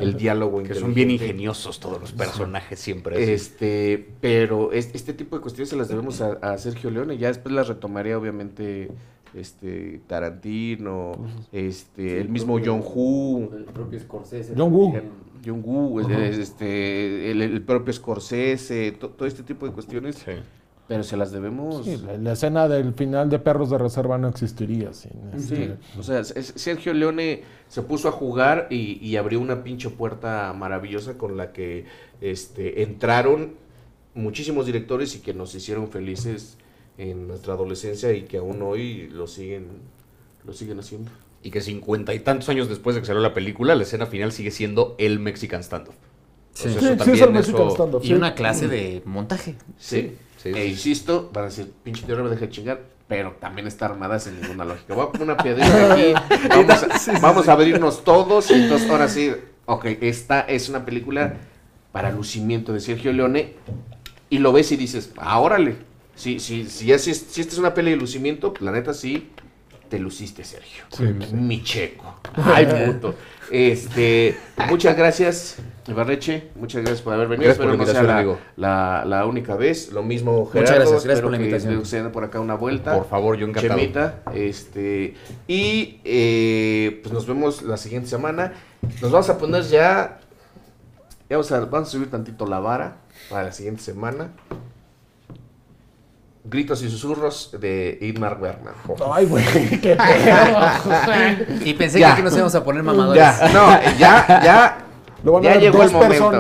[0.02, 0.64] el diálogo.
[0.64, 3.16] Que son bien ingeniosos todos los personajes siempre.
[3.22, 3.32] así.
[3.32, 7.18] Este, pero es- este tipo de cuestiones se las debemos a, a Sergio Leone.
[7.18, 8.90] Ya después las retomaría, obviamente,
[9.34, 11.12] este Tarantino,
[11.52, 14.54] este, el mismo John Woo, El propio Scorsese.
[14.58, 14.94] John Woo.
[15.46, 20.16] John Woo, este, el, el propio Scorsese, to- todo este tipo de cuestiones.
[20.16, 20.32] Sí.
[20.88, 21.84] Pero se las debemos.
[21.84, 25.78] Sí, la, la escena del final de Perros de Reserva no existiría sin Sí, este,
[26.00, 31.18] o sea, Sergio Leone se puso a jugar y, y abrió una pinche puerta maravillosa
[31.18, 31.86] con la que
[32.22, 33.56] este, entraron
[34.14, 36.58] muchísimos directores y que nos hicieron felices
[37.00, 39.66] en nuestra adolescencia y que aún hoy lo siguen,
[40.46, 41.10] lo siguen haciendo.
[41.42, 44.32] Y que cincuenta y tantos años después de que salió la película, la escena final
[44.32, 45.96] sigue siendo el Mexican Standoff.
[46.54, 46.70] Sí.
[46.70, 48.02] O sea, Sí, eso sí, es también, el Mexican eso- stand-up.
[48.04, 48.14] Y sí.
[48.14, 49.56] una clase de montaje.
[49.78, 50.14] Sí,
[50.54, 53.86] sí, E insisto, van a decir, pinche teoría me deja de chingar, pero también está
[53.86, 54.94] armada sin ninguna lógica.
[54.96, 56.14] Voy a poner una piedrita aquí,
[56.50, 59.32] vamos a, vamos a abrirnos todos, y entonces ahora sí,
[59.66, 61.34] ok, esta es una película
[61.92, 63.54] para lucimiento de Sergio Leone,
[64.30, 65.76] y lo ves y dices, ah, órale,
[66.16, 68.72] si, si, si, ya- si, es- si esta es una peli de lucimiento, pues, la
[68.72, 69.30] neta sí,
[69.90, 70.84] te luciste, Sergio.
[70.92, 71.36] Sí, sí.
[71.36, 72.20] Mi checo.
[72.36, 73.16] Ay, puto.
[73.52, 74.36] Este,
[74.70, 75.58] muchas gracias,
[75.88, 76.50] Ibarreche.
[76.56, 77.46] Muchas gracias por haber venido.
[77.54, 78.40] Gracias por Espero la no sea la, amigo.
[78.58, 79.92] la, la única vez.
[79.92, 80.62] Lo mismo, Gerardo.
[80.62, 81.86] Muchas gracias, gracias Espero por la que invitación.
[81.86, 82.96] se den por acá una vuelta.
[82.96, 83.80] Por favor, yo encantado.
[83.80, 84.24] Chemita.
[84.34, 85.16] Este,
[85.48, 88.54] y eh, pues nos vemos la siguiente semana.
[89.02, 90.20] Nos vamos a poner ya.
[91.30, 92.98] ya vamos, a, vamos a subir tantito la vara
[93.30, 94.32] para la siguiente semana.
[96.48, 98.74] Gritos y susurros de Idmar Bergman.
[99.12, 99.44] Ay, güey,
[99.82, 101.60] qué pedo.
[101.66, 102.08] Y pensé Ya.
[102.10, 103.22] que aquí nos íbamos a poner mamadores.
[103.22, 104.78] Ya, no, ya, ya.
[105.24, 106.32] Lo van a Ya llegó el momento.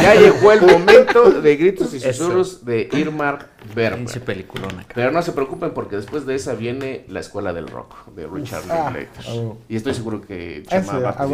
[0.00, 2.12] Ya llegó el momento de gritos y Eso.
[2.12, 4.04] susurros de Irmar Bergman.
[4.04, 4.84] Pinche peliculona.
[4.94, 8.62] Pero no se preocupen porque después de esa viene la escuela del rock de Richard
[8.70, 8.92] Ah,
[9.26, 9.58] huevo.
[9.68, 11.26] Y estoy seguro que Chema va a.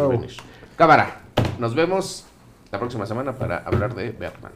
[0.76, 1.20] Cámara,
[1.58, 2.24] nos vemos
[2.72, 4.52] la próxima semana para hablar de Bergman.